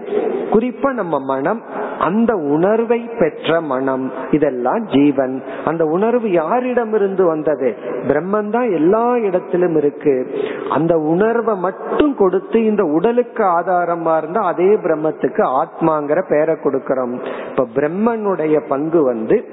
[0.52, 1.62] குறிப்பா நம்ம மனம்
[2.00, 5.44] அந்த உணர்வை பெற்ற மனம் இதெல்லாம் ஜீவன்.
[5.66, 7.76] அந்த உணர்வு யாரிடமிருந்து வந்தது?
[8.08, 10.28] பிரம்மன் தான் எல்லா இடத்திலும் இருக்கு.
[10.70, 17.20] அந்த உணர்வை மட்டும் கொடுத்து இந்த உடலுக்கு ஆதாரமா இருந்தா அதே பிரம்மத்துக்கு ஆத்மாங்கிற பெயரை கொடுக்கிறோம்.
[17.50, 19.46] இப்ப பிரம்மனுடைய பங்கு வந்து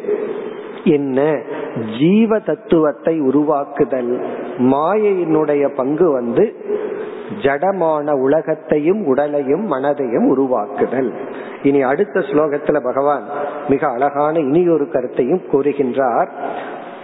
[0.89, 1.41] என்ன?
[1.99, 4.27] ஜீவ தத்துவத்தை உருவாக்குதல்.
[4.59, 6.55] மாயையினுடைய பங்கு வந்து
[7.43, 11.13] ஜடமான உலகத்தையும் உடலையும் மனதையும் உருவாக்குதல்.
[11.63, 13.23] இனி அடுத்த ஸ்லோகத்துல பகவான்
[13.69, 16.29] மிக அழகான இனி ஒரு கருத்தையும் கூறுகின்றார்.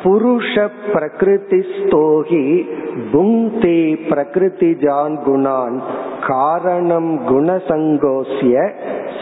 [0.02, 2.68] புருஷ பிரகிருதி ஸ்தோகி
[3.12, 5.82] புங்தி பிரகிருதி ஜான் குணான்
[6.26, 8.72] காரணம் குணசங்கோசிய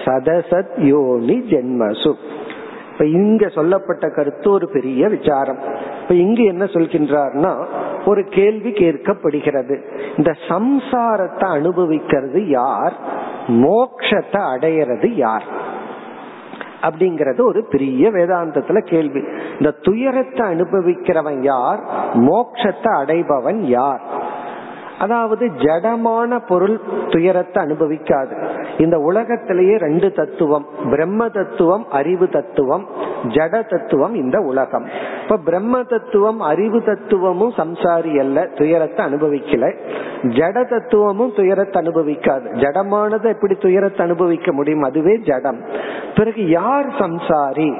[0.04, 2.14] சதசத் யோனி ஜென்மசு.
[2.92, 5.58] இப்ப இங்க சொல்லப்பட்ட கருத்து ஒரு பெரிய விசாரம்.
[6.02, 7.66] இப்ப இங்க என்ன சொல்கின்றார்னா
[8.06, 9.76] ஒரு கேள்வி கேட்கப்படுகிறது.
[10.16, 12.92] இந்த சம்சாரத்தை அனுபவிக்கிறது யார்?
[13.48, 15.44] மோக்ஷத்தை அடையிறது யார்?
[16.82, 19.20] அப்படிங்கறது ஒரு பெரிய வேதாந்தத்துல கேள்வி.
[19.58, 21.80] இந்த துயரத்தை அனுபவிக்கிறவன் யார்?
[22.14, 24.00] மோக்ஷத்தை அடைபவன் யார்?
[25.02, 28.34] அதாவது ஜடமான பொருள் துயரத்தை அனுபவிக்காது.
[28.78, 32.86] இந்த உலகத்திலேயே ரெண்டு தத்துவம் பிரம்ம தத்துவம் அறிவு தத்துவம்
[33.22, 34.86] ஜட தத்துவம் இந்த உலகம்.
[35.22, 39.74] இப்ப பிரம்ம தத்துவம் அறிவு தத்துவமும் சம்சாரி அல்ல துயரத்தை அனுபவிக்கல.
[40.22, 42.46] ஜட தத்துவமும் துயரத்தை அனுபவிக்காது.
[42.54, 44.82] ஜடமானது எப்படி துயரத்தை அனுபவிக்க முடியும்?
[44.82, 45.60] அதுவே ஜடம்.
[46.14, 47.70] பிறகு யார் சம்சாரி?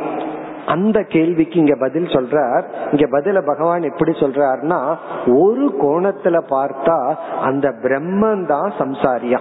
[0.67, 2.63] அந்த கேள்விக்கு இங்க பதில் சொல்றார்.
[2.93, 4.97] இங்க பதில பகவான் எப்படி சொல்றாருன்னா
[5.27, 9.41] ஒரு கோணத்துல பார்த்தா அந்த பிரம்மன் தான் சம்சாரியா.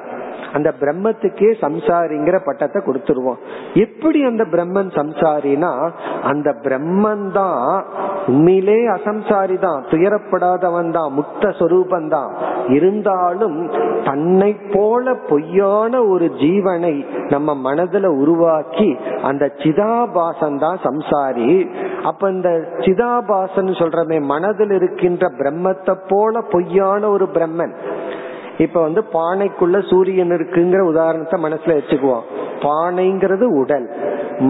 [0.58, 3.40] அந்த பிரம்மத்துக்கே சம்சாரிங்கிற பட்டத்தை கொடுத்துருவோம்.
[3.86, 5.72] எப்படி அந்த பிரம்மன் சம்சாரினா
[6.32, 7.60] அந்த பிரம்மன் தான்
[8.32, 12.32] உண்மையிலே அசம்சாரி தான் துயரப்படாதவன் தான் முக்த சொரூபம் தான்
[12.78, 13.58] இருந்தாலும்
[14.10, 16.96] தன்னை போல பொய்யான ஒரு ஜீவனை
[17.34, 18.90] நம்ம மனதுல உருவாக்கி
[19.30, 21.50] அந்த சிதாபாசன் தான் சம்சாரி.
[22.10, 22.50] அப்ப இந்த
[22.86, 27.74] சிதாபாசன் சொல்றமே மனதில் இருக்கின்ற பிரம்மத்தை போல பொய்யான ஒரு பிரம்மன்.
[28.62, 32.26] இப்ப வந்து பானைக்குள்ள சூரியன் இருக்குங்கிற உதாரணத்தை மனசுல வச்சுக்குவோம்.
[32.62, 33.88] பானைங்கிறது உடல்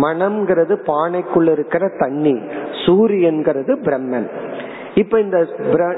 [0.04, 2.36] மனம்ங்கிறது பானைக்குள்ள இருக்கிற தண்ணி
[2.86, 4.28] சூரியன்கிறது பிரம்மன்.
[4.96, 5.48] இப்ப இந்த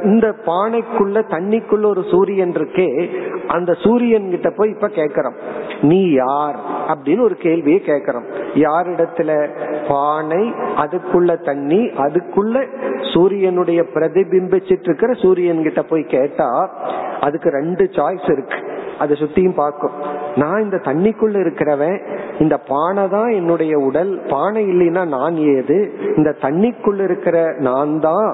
[0.03, 3.09] இந்த பானைக்குள்ள தண்ணிக்குள்ள ஒரு சூரியன் இருக்கே
[3.47, 5.33] அந்த சூரியன் கிட்ட போய் இப்ப கேக்குறோம்.
[5.81, 6.59] நீ யார்?
[6.87, 8.25] அப்படின்னு ஒரு கேள்வியை கேக்குறோம்.
[8.53, 9.49] யாரிடத்துல?
[9.87, 12.67] பானை அதுக்குள்ள தண்ணி அதுக்குள்ள
[13.13, 16.77] சூரியனுடைய பிரதிபிம்பிச்சிட்டு இருக்கிற சூரியன் கிட்ட போய் கேட்டா
[17.21, 18.72] அதுக்கு ரெண்டு சாய்ஸ் இருக்கு.
[19.01, 19.95] அதை சுத்தியும் பார்க்கும்.
[20.41, 21.97] நான் இந்த தண்ணிக்குள்ள இருக்கிறவன்
[22.43, 25.77] இந்த பானை தான் என்னுடைய உடல் பானை இல்லைன்னா நான் ஏது
[26.17, 27.37] இந்த தண்ணிக்குள்ள இருக்கிற
[27.69, 28.29] நான் தான்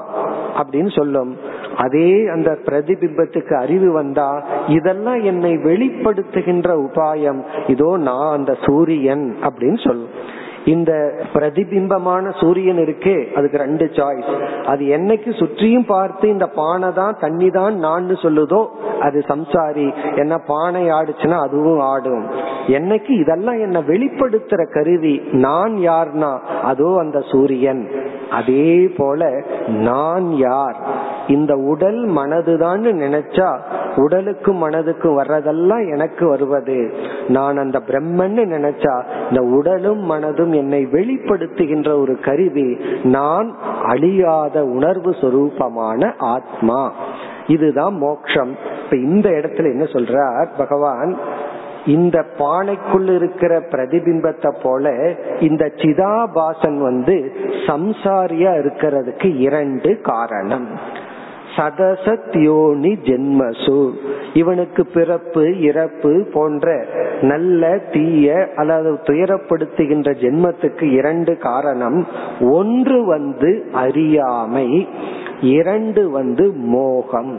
[0.60, 1.32] அப்படின்னு சொல்லும்.
[1.84, 4.30] அதே அந்த பிரதிபிம்பத்துக்கு அறிவு வந்தா
[4.78, 7.40] இதெல்லாம் என்னை வெளிப்படுத்துகின்ற உபாயம்.
[7.74, 10.12] இதோ நான் அந்த சூரியன் அப்படின்னு சொல்லும்.
[10.72, 10.92] இந்த
[11.34, 14.32] பிரதிபிம்பமான சூரியன் இருக்கே அதுக்கு ரெண்டு சாய்ஸ்
[14.72, 18.60] அது என்னைக்கு சுற்றியும் பார்த்து இந்த பானை தான் தண்ணி தான் நான் சொல்லுதோ
[19.00, 20.16] அது சம்சாரி.
[20.16, 22.24] என்ன பானை ஆடுச்சுன்னா அதுவும் ஆடும்.
[22.66, 27.90] என்னைக்கு இதெல்லாம் என்ன வெளிப்படுத்துற கருவி நான் யார்னா அதோ அந்த சூரியன்.
[28.30, 30.76] அதே போல நான் யார்?
[31.26, 33.58] இந்த உடல் மனதுதான் நினைச்சா
[33.96, 36.92] உடலுக்கும் மனதுக்கும் வர்றதெல்லாம் எனக்கு வருவது.
[37.28, 42.78] நான் அந்த பிரம்மன்னு நினைச்சா இந்த உடலும் மனதும் என்னை வெளிப்படுத்துகின்ற ஒரு கருவி.
[43.02, 46.92] நான் அழியாத உணர்வு சொரூபமான ஆத்மா.
[47.50, 48.52] இதுதான் மோக்ஷம்.
[48.84, 50.48] இப்ப இந்த இடத்துல என்ன சொல்றார்?
[50.56, 51.18] பகவான்
[51.86, 57.16] இந்த பானைக்குள் இருக்கிற பிரதிபிம்பத்தை போல இந்த சிதாபாசன் வந்து
[57.66, 60.66] சம்சாரியா இருக்கிறதுக்கு இரண்டு காரணம்.
[61.56, 63.90] சதசத்யோனி ஜென்மசு.
[64.34, 66.84] இவனுக்கு பிறப்பு இறப்பு போன்ற
[67.20, 72.06] நல்ல தீய அல்லது துயரப்படுத்துகின்ற ஜென்மத்துக்கு இரண்டு காரணம்.
[72.40, 74.88] ஒன்று வந்து அறியாமை
[75.40, 77.38] இரண்டு வந்து மோகம்.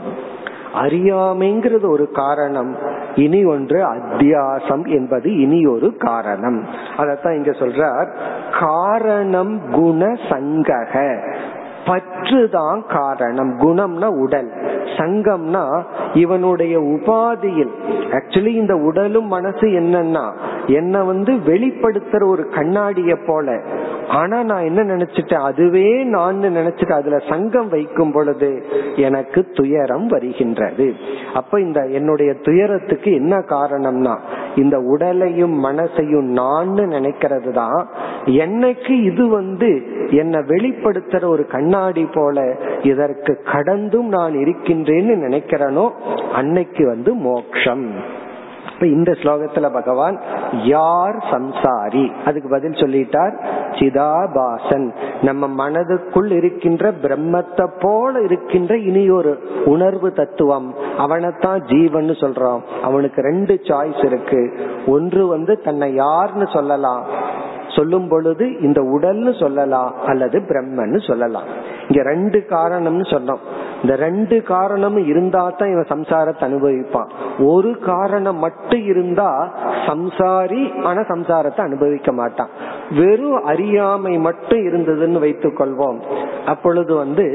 [0.74, 2.76] அறியாமைங்கிறது ஒரு காரணம்
[3.14, 6.64] இனி ஒன்று அத்தியாசம் என்பது இனி ஒரு காரணம்.
[6.96, 8.08] அதத்தான் இங்க சொல்றார்.
[8.60, 11.18] காரணம் குண சங்கக.
[11.86, 14.50] பற்றுதான் காரணம் குணம்னா உடல்.
[14.96, 15.82] சங்கம்னா
[16.14, 17.72] இவனுடைய உபாதியில்.
[18.10, 20.32] ஆக்சுவலி இந்த உடலும் மனசு என்னன்னா
[20.66, 23.60] என்ன வந்து வெளிப்படுத்துற ஒரு கண்ணாடிய போல.
[24.08, 25.42] ஆனா நான் என்ன நினைச்சிட்டேன்?
[25.42, 30.94] அதுவே நான் நினைச்சிட்டு அதுல சங்கம் வைக்கும் பொழுது எனக்கு துயரம் வருகின்றது.
[31.34, 34.18] அப்ப இந்த என்னுடைய துயரத்துக்கு என்ன காரணம்னா
[34.56, 37.88] இந்த உடலையும் மனசையும் நான் நினைக்கிறது தான்
[38.26, 45.90] என்னைக்கு இது வந்து என்னை வெளிப்படுத்துற ஒரு கண்ணாடி போல இதற்கு கடந்தும் நான் இருக்கின்றேன்னு நினைக்கிறனோ
[46.32, 47.92] அன்னைக்கு வந்து மோக்ஷம்.
[48.72, 50.20] இப்ப இந்த ஸ்லோகத்துல பகவான்
[50.64, 52.12] யார் சம்சாரி?
[52.24, 53.34] அதுக்கு பதில் சொல்லிட்டார்
[53.78, 54.86] சிதாபாசன்.
[55.22, 59.32] நம்ம மனதுக்குள் இருக்கின்ற பிரம்மத்தை போல இருக்கின்ற இனி ஒரு
[59.64, 60.74] உணர்வு தத்துவம்.
[60.98, 64.42] அவனைத்தான் ஜீவன் சொல்றோம் அவனுக்கு ரெண்டு சாய்ஸ் இருக்கு.
[64.86, 67.04] ஒன்று வந்து தன்னை யார்னு சொல்லலாம்?
[67.76, 71.48] சொல்லும் பொழுது இந்த உடல்னு சொல்லலாம் அல்லது பிரம்மன்னு சொல்லலாம்.
[71.88, 73.42] இங்க ரெண்டு காரணம்னு சொன்னோம்.
[73.82, 77.08] இந்த ரெண்டு காரணமும் இருந்தா தான் இவன் சம்சாரத்தை அனுபவிப்பான்.
[77.38, 79.30] ஒரு காரணம் மட்டும் இருந்தா
[79.86, 82.52] சம்சாரி ஆனா சம்சாரத்தை அனுபவிக்க மாட்டான்.
[82.98, 85.98] வெறும் அறியாமை மட்டும் இருந்ததுன்னு வைத்துக் கொள்வோம்
[86.46, 87.26] அப்பொழுது வந்து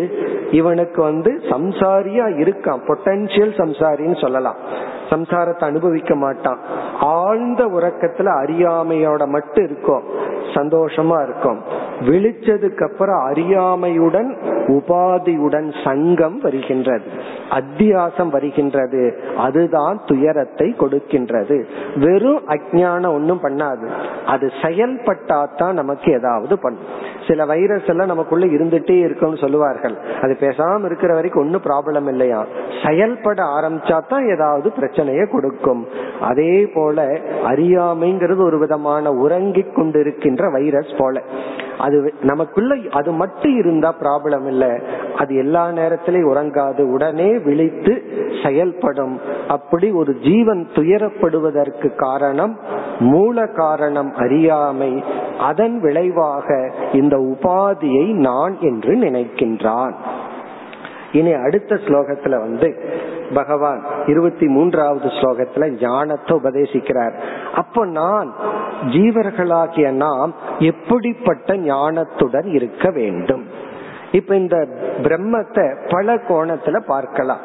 [0.51, 2.83] இவனுக்கு வந்து சம்சாரியா இருக்கான்.
[2.87, 4.59] பொட்டன்சியல் சம்சாரின்னு சொல்லலாம்.
[5.09, 6.59] சம்சாரத்தை அனுபவிக்க மாட்டான்.
[6.99, 10.03] ஆழ்ந்த உறக்கத்துல அறியாமையோட மட்டும் இருக்கும்.
[10.53, 11.85] சந்தோஷமா இருக்கும்.
[11.99, 14.35] விழிச்சதுக்கு அப்புறம் அறியாமையுடன்
[14.67, 17.05] உபாதியுடன் சங்கம் வருகின்றது.
[17.49, 19.19] அத்தியாசம் வருகின்றது.
[19.37, 21.65] அதுதான் துயரத்தை கொடுக்கின்றது.
[21.95, 23.89] வெறும் அஜானம் ஒன்னும் பண்ணாது.
[24.25, 27.15] அது செயல்பட்டாதான் நமக்கு ஏதாவது பண்ணும்.
[27.27, 29.97] சில வைரஸ் எல்லாம் நமக்குள்ள இருந்துட்டே இருக்கும்னு சொல்லுவார்கள்.
[30.21, 32.45] அது பேசாம இருக்கிற வரைக்கும் ஒன்னும் ப்ராப்ளம் இல்லையா?
[32.85, 35.87] செயல்பட ஆரம்பிச்சா தான் ஏதாவது பிரச்சனையை கொடுக்கும்.
[36.21, 37.05] அதே போல
[37.47, 41.21] அறியாமைங்கிறது ஒரு விதமான உறங்கிக் கொண்டிருக்கின்ற வைரஸ் போல.
[41.77, 44.79] அது நமக்குள்ள அது மட்டும் இருந்தா ப்ராப்ளம் இல்ல.
[45.17, 46.81] அது எல்லா நேரத்திலையும் உறங்காது.
[46.81, 48.03] உடனே விழித்து
[48.43, 49.19] செயல்படும்.
[49.47, 52.59] அப்படி ஒரு ஜீவன் துயரப்படுவதற்கு காரணம்
[52.99, 55.03] மூல காரணம் அறியாமை.
[55.39, 59.93] அதன் விளைவாக இந்த உபாதியை நான் என்று நினைக்கின்றான்.
[61.11, 62.89] இனி அடுத்த ஸ்லோகத்துல வந்து
[63.33, 67.13] பகவான் இருபத்தி மூன்றாவது ஸ்லோகத்துல ஞானத்தை உபதேசிக்கிறார்.
[67.55, 68.33] அப்போ நான்
[68.81, 73.45] ஜீவர்களாகிய நாம் எப்படிப்பட்ட ஞானத்துடன் இருக்க வேண்டும்?
[74.11, 74.67] இப்ப இந்த
[75.01, 77.39] பிரம்மத்தை பல கோணத்துல பார்க்கலாம்.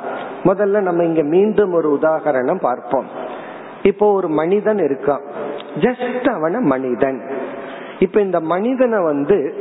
[0.44, 3.06] முதல்ல நம்ம இங்க மீண்டும் ஒரு உதாகரணம் பார்ப்போம்.
[3.82, 5.20] இப்போ ஒரு மனிதன் இருக்கான்.
[5.74, 7.30] ஜஸ்ட் அவன மனிதன்.
[7.98, 9.54] இப்ப இந்த மனிதனை வந்து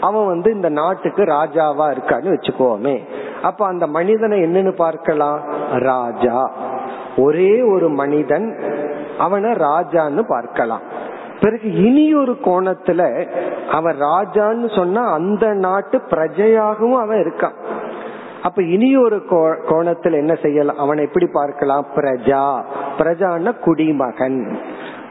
[0.00, 3.00] அவன் வந்து இந்த நாட்டுக்கு ராஜாவா இருக்கான்னு வச்சுக்கோமே.
[3.42, 5.40] அப்ப அந்த மனிதனை என்னன்னு பார்க்கலாம்?
[5.72, 6.50] ராஜா.
[7.16, 8.58] ஒரே ஒரு மனிதன்
[9.18, 10.80] அவனை ராஜான்னு பார்க்கலாம்.
[11.40, 13.26] பிறகு இனி ஒரு கோணத்துல
[13.70, 17.54] அவன் ராஜான்னு சொன்னா அந்த நாட்டு பிரஜையாகவும் அவன் இருக்கான்.
[18.42, 19.16] அப்ப இனி ஒரு
[19.68, 20.78] கோணத்துல என்ன செய்யலாம்?
[20.78, 21.86] அவனை எப்படி பார்க்கலாம்?
[21.94, 22.62] பிரஜா.
[22.98, 24.58] பிரஜான குடிமகன்.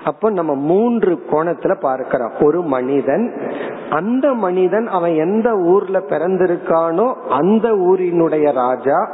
[0.06, 2.32] அப்போ நம்ம மூன்று கோணத்துல பார்க்கிறோம்.
[2.42, 3.42] ஒரு மனிதன்
[3.90, 9.10] அந்த மனிதன் அவன் எந்த ஊர்ல பிறந்திருக்கானோ அந்த ஊரினுடைய ராஜா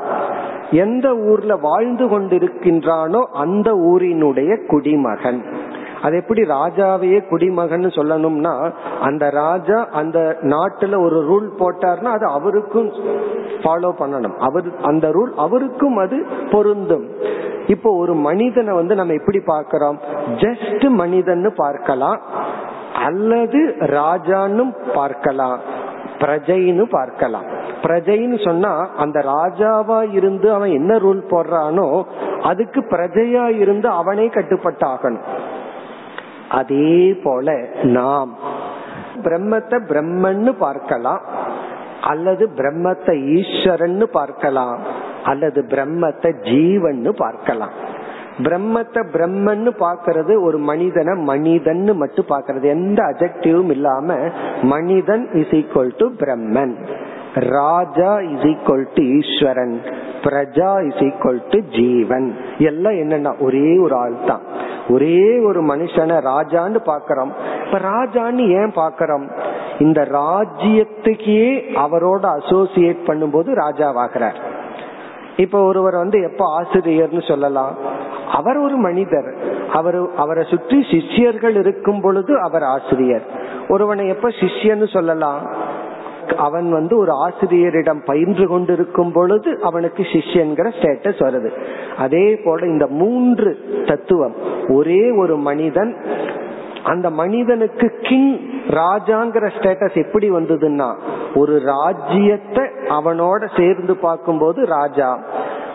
[0.71, 5.43] எந்த ஊர்ல வாழ்ந்து கொண்டிருக்கின்றானோ அந்த ஊரினுடைய குடிமகன்.
[6.05, 8.53] அது எப்படி ராஜாவையே குடிமகன் சொல்லணும்னா
[9.07, 10.19] அந்த ராஜா அந்த
[10.53, 12.89] நாட்டுல ஒரு ரூல் போட்டார்னா அது அவருக்கும்
[13.63, 14.35] ஃபாலோ பண்ணணும்.
[14.47, 16.17] அவர் அந்த ரூல் அவருக்கும் அது
[16.51, 17.05] பொருந்தும்.
[17.73, 19.99] இப்போ ஒரு மனிதனை வந்து நம்ம எப்படி பார்க்கிறோம்?
[20.43, 22.19] ஜஸ்ட் மனிதன்னு பார்க்கலாம்
[23.07, 23.61] அல்லது
[23.99, 24.65] ராஜான்னு
[24.97, 25.59] பார்க்கலாம்
[26.23, 27.47] பிரஜைன்னு பார்க்கலாம்.
[27.85, 28.73] பிரஜைன்னு சொன்னா
[29.03, 31.87] அந்த ராஜாவா இருந்து அவன் என்ன ரூல் போடுறானோ
[32.49, 35.25] அதுக்கு பிரஜையா இருந்து அவனே கட்டுப்பட்டாகணும்.
[36.49, 38.31] அதே போல நாம்
[39.23, 41.23] பிரம்மத்தை பிரம்மன்னு பார்க்கலாம்
[42.01, 44.79] அல்லது பிரம்மத்தை ஈஸ்வரன்னு பார்க்கலாம்
[45.23, 47.75] அல்லது பிரம்மத்தை ஜீவன்னு பார்க்கலாம்.
[48.45, 54.17] பிரம்மத்தை பிரம்மன்னு பாக்கிறது ஒரு மனிதனை மனிதன் மட்டும் பாக்கிறது எந்த அஜெக்டிவும் இல்லாம
[54.61, 56.75] மனிதன் is equal to Brahman.
[57.35, 59.81] Raja is equal to Eswaran.
[60.21, 62.35] Praja is equal to jeevan.
[62.57, 64.41] எல்லாம் என்னன்னா ஒரே ஒரு ஆள் தான்
[64.89, 67.31] ஒரே ஒரு மனுஷனை ராஜான்னு பாக்கிறோம்
[67.65, 69.25] இப்ப ராஜான்னு ஏன் பாக்கிறோம்
[69.79, 74.35] இந்த ராஜ்யத்துக்கே அவரோட அசோசியேட் பண்ணும்போது ராஜாவாகிறார்.
[75.37, 77.77] இப்ப ஒருவர் வந்து எப்ப ஆசிரியர்னு சொல்லலாம்?
[78.31, 79.35] அவர் ஒரு மனிதர்.
[79.73, 83.21] அவர் அவரை சுற்றி சிஷ்யர்கள் இருக்கும் பொழுது அவர் ஆசிரியர்.
[83.67, 85.62] ஒருவனை எப்ப சிஷ்யன்னு சொல்லலாம்?
[86.37, 91.49] அவன் வந்து ஒரு ஆசிரியரிடம் பயின்று கொண்டிருக்கும் பொழுது அவனுக்கு சிஷ்யன்கிற ஸ்டேட்டஸ் வருது.
[91.97, 94.35] அதே போல இந்த மூன்று தத்துவம்.
[94.67, 95.97] ஒரே ஒரு மனிதன்
[96.83, 100.95] அந்த மனிதனுக்கு கிங் ராஜாங்கிற ஸ்டேட்டஸ் எப்படி வந்ததுன்னா
[101.35, 105.19] ஒரு ராஜ்யத்தை அவனோட சேர்ந்து பார்க்கும்போது ராஜா.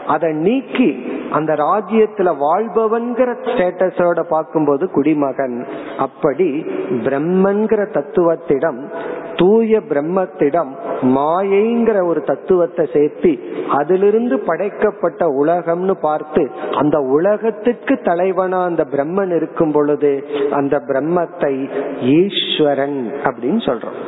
[0.06, 5.66] அதை நீக்கி அந்த ராஜ்யத்துல வாழ்பவன்கிற ஸ்டேட்டஸோட பார்க்கும்போது குடிமகன்.
[5.98, 6.48] அப்படி
[7.06, 8.80] பிரம்மன்கிற தத்துவத்திடம்
[9.36, 10.70] தூய பிரம்மத்திடம்
[11.16, 13.32] மாயைங்கிற ஒரு தத்துவத்தை சேர்த்து
[13.68, 20.12] அதிலிருந்து படைக்கப்பட்ட உலகம்னு பார்த்து அந்த உலகத்துக்கு தலைவனா அந்த பிரம்மன் இருக்கும் பொழுது
[20.50, 21.54] அந்த பிரம்மத்தை
[22.18, 23.98] ஈஸ்வரன் அப்படின்னு சொல்றோம்.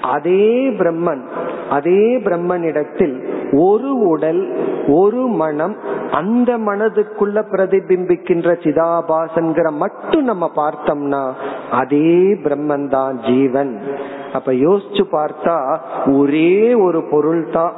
[0.00, 1.22] அதே பிரம்மன்
[1.70, 3.16] அதே பிரம்மனிடத்தில்
[3.52, 5.76] ஒரு உடல் ஒரு மனம்
[6.10, 11.32] அந்த மனதுக்குள்ள பிரதிபிம்பிக்கின்ற சிதாபாசன்கிற மட்டும் நம்ம பார்த்தோம்னா
[11.70, 13.82] அதே பிரம்மன் தான் ஜீவன்.
[14.32, 15.78] அப்ப யோசிச்சு பார்த்தா
[16.18, 17.72] ஒரே ஒரு பொருள் தான்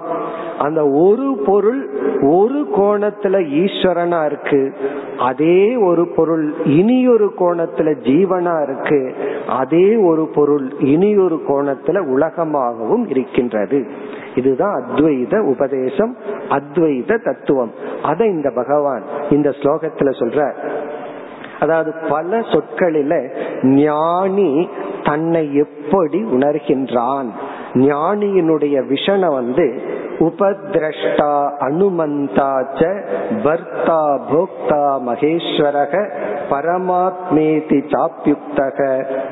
[0.58, 4.74] அந்த ஒரு பொருள் ஒரு கோணத்துல ஈஸ்வரனா இருக்கு.
[5.18, 9.14] அதே ஒரு பொருள் இனி ஒரு கோணத்துல ஜீவனா இருக்கு.
[9.48, 13.86] அதே ஒரு பொருள் இனி ஒரு கோணத்துல உலகமாகவும் இருக்கின்றது.
[14.40, 16.12] இதுதான் அத்வைத உபதேசம்
[16.48, 17.72] அத்வைத தத்துவம்.
[18.02, 20.40] அதை இந்த பகவான் இந்த ஸ்லோகத்துல சொல்ற.
[21.60, 23.12] அதாவது பல சொற்களில
[23.62, 24.68] ஞானி
[25.04, 27.28] தன்னை எப்படி உணர்கின்றான்?
[27.74, 29.66] ஞானியினுடைய விஷனை வந்து
[30.20, 32.80] உபதிரஷ்டா அனுமந்தாச்ச
[33.44, 35.94] பர்த்தா போக்தா மகேஸ்வரக
[36.50, 38.78] பரமாத்மேதி சாப்யுக்தக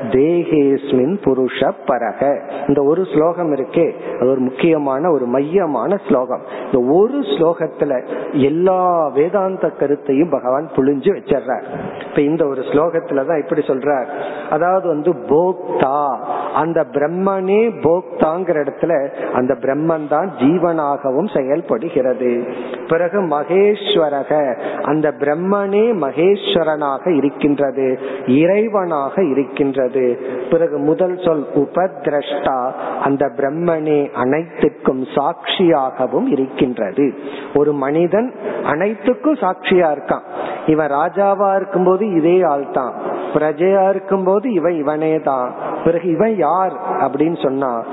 [0.09, 2.41] தேகேஸ்மின் புருஷ பரக.
[2.67, 3.87] இந்த ஒரு ஸ்லோகம் இருக்கே.
[4.19, 6.41] அது ஒரு முக்கியமான ஒரு மையமான ஸ்லோகம்.
[6.71, 11.63] இந்த ஒரு ஸ்லோகத்துல எல்லா வேதாந்த கருத்தையும் பகவான் புழிஞ்சு வச்சிடுறார்
[12.09, 14.07] இப்ப இந்த ஒரு ஸ்லோகத்துலதான் இப்படி சொல்றார்.
[14.49, 16.17] அதாவது வந்து போக்தா.
[16.53, 18.93] அந்த பிரம்மனே போக்தாங்கிற இடத்துல
[19.33, 20.31] அந்த பிரம்மன் தான்
[20.79, 22.47] ஜீவனாகவும் செயல்படுகிறது.
[22.87, 24.57] பிறகு மகேஸ்வரக.
[24.81, 27.99] அந்த பிரம்மனே மகேஸ்வரனாக இருக்கின்றது.
[28.27, 30.19] இறைவனாக இருக்கின்றது.
[30.49, 32.71] பிறகு முதல் சொல் உபதிரஷ்டா.
[33.01, 37.13] அந்த பிரம்மனே அனைத்துக்கும் சாட்சியாகவும் இருக்கின்றது.
[37.55, 40.23] ஒரு மனிதன் அனைத்துக்கும் சாட்சியா இருக்கான்.
[40.67, 42.93] இவன் ராஜாவா இருக்கும்போது இதே ஆள் தான்
[43.33, 45.53] பிரஜையா இருக்கும்போது இவன் இவனே தான்
[45.83, 47.83] பிறகு இவன் யார் அப்படின்னு சொன்னா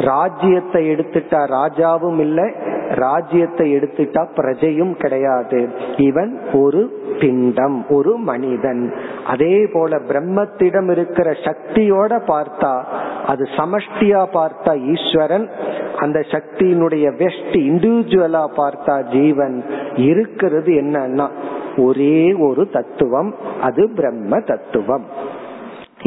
[0.00, 2.52] ராஜ்யத்தை எடுத்துட்டா ராஜாவும் இல்லை
[2.94, 5.68] ராஜ்யத்தை எடுத்துட்டா பிரஜையும் கிடையாது.
[5.96, 8.94] இவன் ஒரு பிண்டம் ஒரு மனிதன்.
[9.26, 12.84] அதே போல பிரம்மத்திடம் இருக்கிற சக்தியோட பார்த்தா
[13.26, 15.50] அது சமஷ்டியா பார்த்தா ஈஸ்வரன்
[15.96, 19.64] அந்த சக்தியினுடைய வெஸ்ட் இண்டிவிஜுவலா பார்த்தா ஜீவன்.
[19.96, 21.28] இருக்கிறது என்னன்னா
[21.76, 25.04] ஒரே ஒரு தத்துவம் அது பிரம்ம தத்துவம்.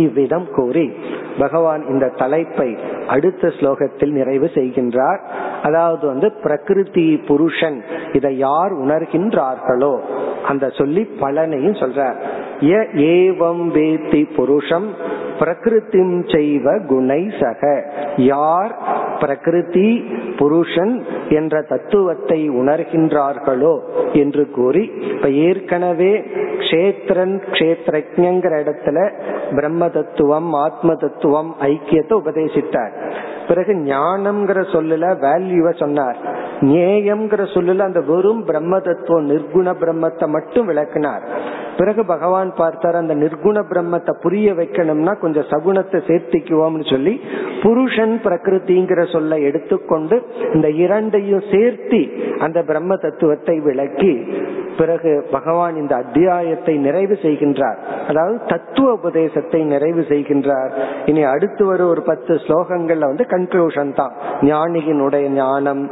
[0.06, 0.86] இவ்விதம் கூறி
[1.39, 2.70] பகவான் இந்த தலைப்பை
[3.08, 5.22] அடுத்த ஸ்லோகத்தில் நிறைவு செய்கின்றார்.
[5.64, 7.78] அதாவது வந்து பிரகிருதி புருஷன்
[8.14, 9.93] இதை யார் உணர்கின்றார்களோ
[10.47, 12.18] அந்த சொல்லி பலனையும் சொல்றார்.
[13.14, 14.88] ஏவம் வேத்தி புருஷம்
[15.41, 17.62] பிரகிருத்திம் செய்வ குணை சக.
[18.32, 18.74] யார்
[19.20, 19.89] பிரகிருதி
[20.38, 20.93] புருஷன்
[21.30, 23.74] என்ற தத்துவத்தை உணர்கின்றார்களோ
[24.14, 24.84] என்று கூறி
[25.14, 26.14] இப்ப ஏற்கனவே
[26.62, 28.97] கஷேத்திரன் கஷேத்திரங்கிற இடத்துல
[29.56, 32.93] பிரம்ம தத்துவம் ஆத்ம தத்துவம் ஐக்கியத்தை உபதேசித்தார்.
[33.50, 36.18] பிறகு ஞானம்ங்கிற சொல்லுல வேல்யூவ சொன்னார்.
[36.72, 41.26] நேயம்ங்கிற சொல்லுல அந்த வெறும் பிரம்ம தத்துவம் நிர்குண பிரம்மத்தை மட்டும் விளக்கினார்.
[41.80, 47.14] பிறகு பகவான் பார்த்தார் அந்த நிர்குண பிரம்மத்தை புரிய வைக்கணும்னா கொஞ்சம் சகுணத்தை சேர்த்திக்குவோம்னு சொல்லி
[47.64, 50.18] புருஷன் பிரகிருதிங்கிற சொல்ல எடுத்துக்கொண்டு
[50.56, 52.02] இந்த இரண்டையும் சேர்த்தி
[52.45, 54.14] அந்த பிரம்ம தத்துவத்தை விளக்கி
[54.80, 57.80] பிறகு பகவான் இந்த அத்தியாயத்தை நிறைவு செய்கின்றார்.
[58.10, 60.72] அதாவது தத்துவ உபதேசத்தை நிறைவு செய்கின்றார்.
[61.06, 65.89] இனி அடுத்து வரும் ஒரு பத்து ஸ்லோகங்கள்ல வந்து கன்க்ளூஷன் தான் ஞானியினுடைய ஞானம்.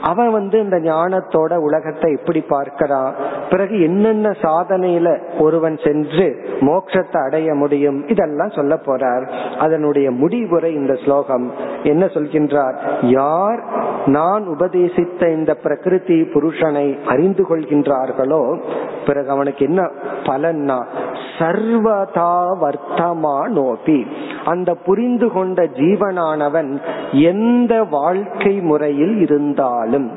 [0.00, 3.12] அவன் வந்து இந்த ஞானத்தோட உலகத்தை எப்படி பார்க்கிறான்
[3.50, 8.08] பிறகு என்னென்ன சாதனையில ஒருவன் சென்று மோட்சத்தை அடைய முடியும்?
[8.08, 9.30] இதெல்லாம் சொல்ல போறார்.
[9.58, 11.50] அதனுடைய முடிவுரை இந்த ஸ்லோகம்.
[11.82, 12.76] என்ன சொல்கின்றார்?
[13.00, 13.62] யார்
[14.06, 18.60] நான் உபதேசித்த இந்த பிரகிருதி புருஷனை அறிந்து கொள்கின்றார்களோ
[19.06, 19.82] பிறகு அவனுக்கு என்ன
[20.22, 20.86] பலன்னா
[21.38, 24.06] சர்வதா வர்த்தமானோபி.
[24.44, 26.81] அந்த புரிந்து கொண்ட ஜீவனானவன்
[27.26, 30.08] எந்த வாழ்க்கை முறையில் இருந்தாலும்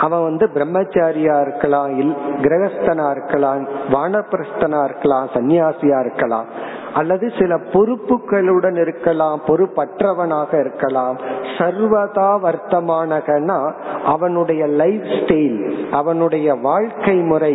[0.00, 3.62] அவன் வந்து பிரம்மச்சாரியா இருக்கலாம் இல் கிரகஸ்தனா இருக்கலாம்
[3.94, 6.48] வானப்பிரஸ்தனா இருக்கலாம் சன்னியாசியா இருக்கலாம்
[6.94, 11.16] அல்லது சில பொறுப்புகளுடன் இருக்கலாம் பொறுப்பற்றவனாக இருக்கலாம்
[11.56, 13.58] சர்வதா வர்த்தமானகனா
[14.06, 15.58] அவனுடைய லைஃப் ஸ்டைல்
[15.92, 17.54] அவனுடைய வாழ்க்கை முறை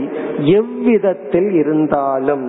[0.57, 2.47] எவ்விதத்தில் இருந்தாலும்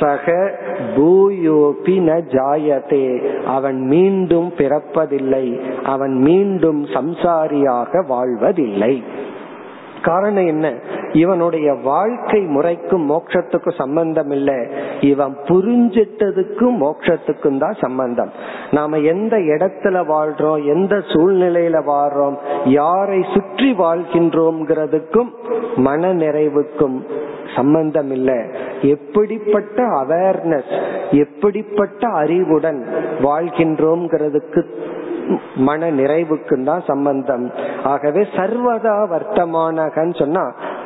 [0.00, 0.54] சக
[0.96, 3.06] பூயோபி ந ஜாயதே.
[3.42, 5.46] அவன் மீண்டும் பிறப்பதில்லை.
[5.84, 9.04] அவன் மீண்டும் சம்சாரியாக வாழ்வதில்லை.
[10.02, 10.74] காரணம் என்ன?
[11.12, 14.54] இவனுடைய வாழ்க்கை முறைக்கும் மோட்சத்துக்கும் சம்பந்தம் இல்லை
[15.00, 18.30] இவன் புரிஞ்சிட்டதுக்கும் மோட்சத்துக்கும் தான் சம்பந்தம்.
[18.70, 25.30] நாம எந்த இடத்துல வாழ்றோம் எந்த சூழ்நிலையில வாழ்றோம் யாரை சுற்றி வாழ்கின்றோம்ங்கிறதுக்கும்
[25.76, 27.06] மன நிறைவுக்கும்
[27.56, 28.38] சம்பந்தம் இல்லை
[28.80, 30.72] எப்படிப்பட்ட அவேர்னஸ்
[31.10, 32.80] எப்படிப்பட்ட அறிவுடன்
[33.22, 34.62] வாழ்கின்றோம்ங்கிறதுக்கு
[35.54, 37.50] மன நிறைவுக்கும் தான் சம்பந்தம்.
[37.82, 40.44] ஆகவே சர்வதா வர்த்தமானகன்னு சொன்னா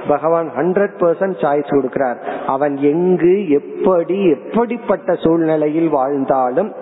[0.08, 2.18] பகவான் ஹண்ட்ரட் பர்சன்ட் சாய்ஸ் கொடுக்கிறார்.
[2.46, 6.72] அவன் எங்கு எப்படி எப்படிப்பட்ட சூழ்நிலையில் வாழ்ந்தாலும்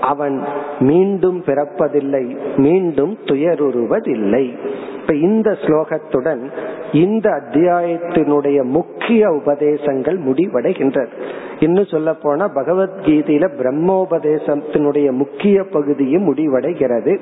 [0.00, 0.36] அவன்
[0.80, 2.24] மீண்டும் பிறப்பதில்லை
[2.56, 4.44] மீண்டும் துயருறுவதில்லை.
[5.08, 6.40] இப்ப இந்த ஸ்லோகத்துடன்
[6.92, 11.12] இந்த அத்தியாயத்தினுடைய முக்கிய உபதேசங்கள் முடிவடைகின்றது.
[11.60, 17.14] இன்னும் சொல்ல போனா பகவத்கீதையில பிரம்மோபதேசத்தினுடைய முக்கிய பகுதியும் முடிவடைகிறது.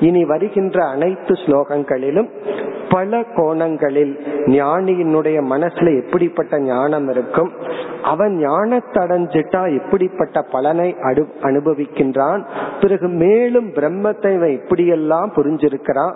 [0.00, 2.28] இனி வருகின்ற அனைத்து ஸ்லோகங்களிலும்
[2.88, 4.12] பல கோணங்களில்
[4.46, 7.50] ஞானியினுடைய மனசுல எப்படிப்பட்ட ஞானம் இருக்கும்
[8.02, 10.96] அவன் ஞானத்தடைஞ்சிட்டா எப்படிப்பட்ட பலனை
[11.42, 12.42] அனுபவிக்கின்றான்
[12.80, 16.14] பிறகு மேலும் பிரம்மத்தை எப்படியெல்லாம் புரிஞ்சிருக்கிறான்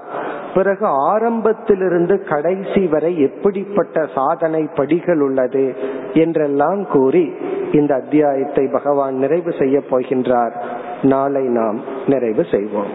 [0.53, 5.65] பிறகு ஆரம்பத்திலிருந்து கடைசி வரை எப்படிப்பட்ட சாதனை படிகள் உள்ளது
[6.13, 7.25] என்றெல்லாம் கூறி
[7.71, 10.55] இந்த அத்தியாயத்தை பகவான் நிறைவு செய்ய போகின்றார்
[11.03, 12.93] நாளை நாம் நிறைவு செய்வோம்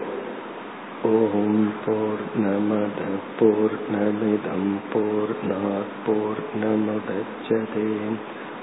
[1.11, 3.01] ஓம் போர் நமத
[3.39, 5.33] போர் நமிதம் போர்
[6.05, 8.19] போர் நமதச்சதேம்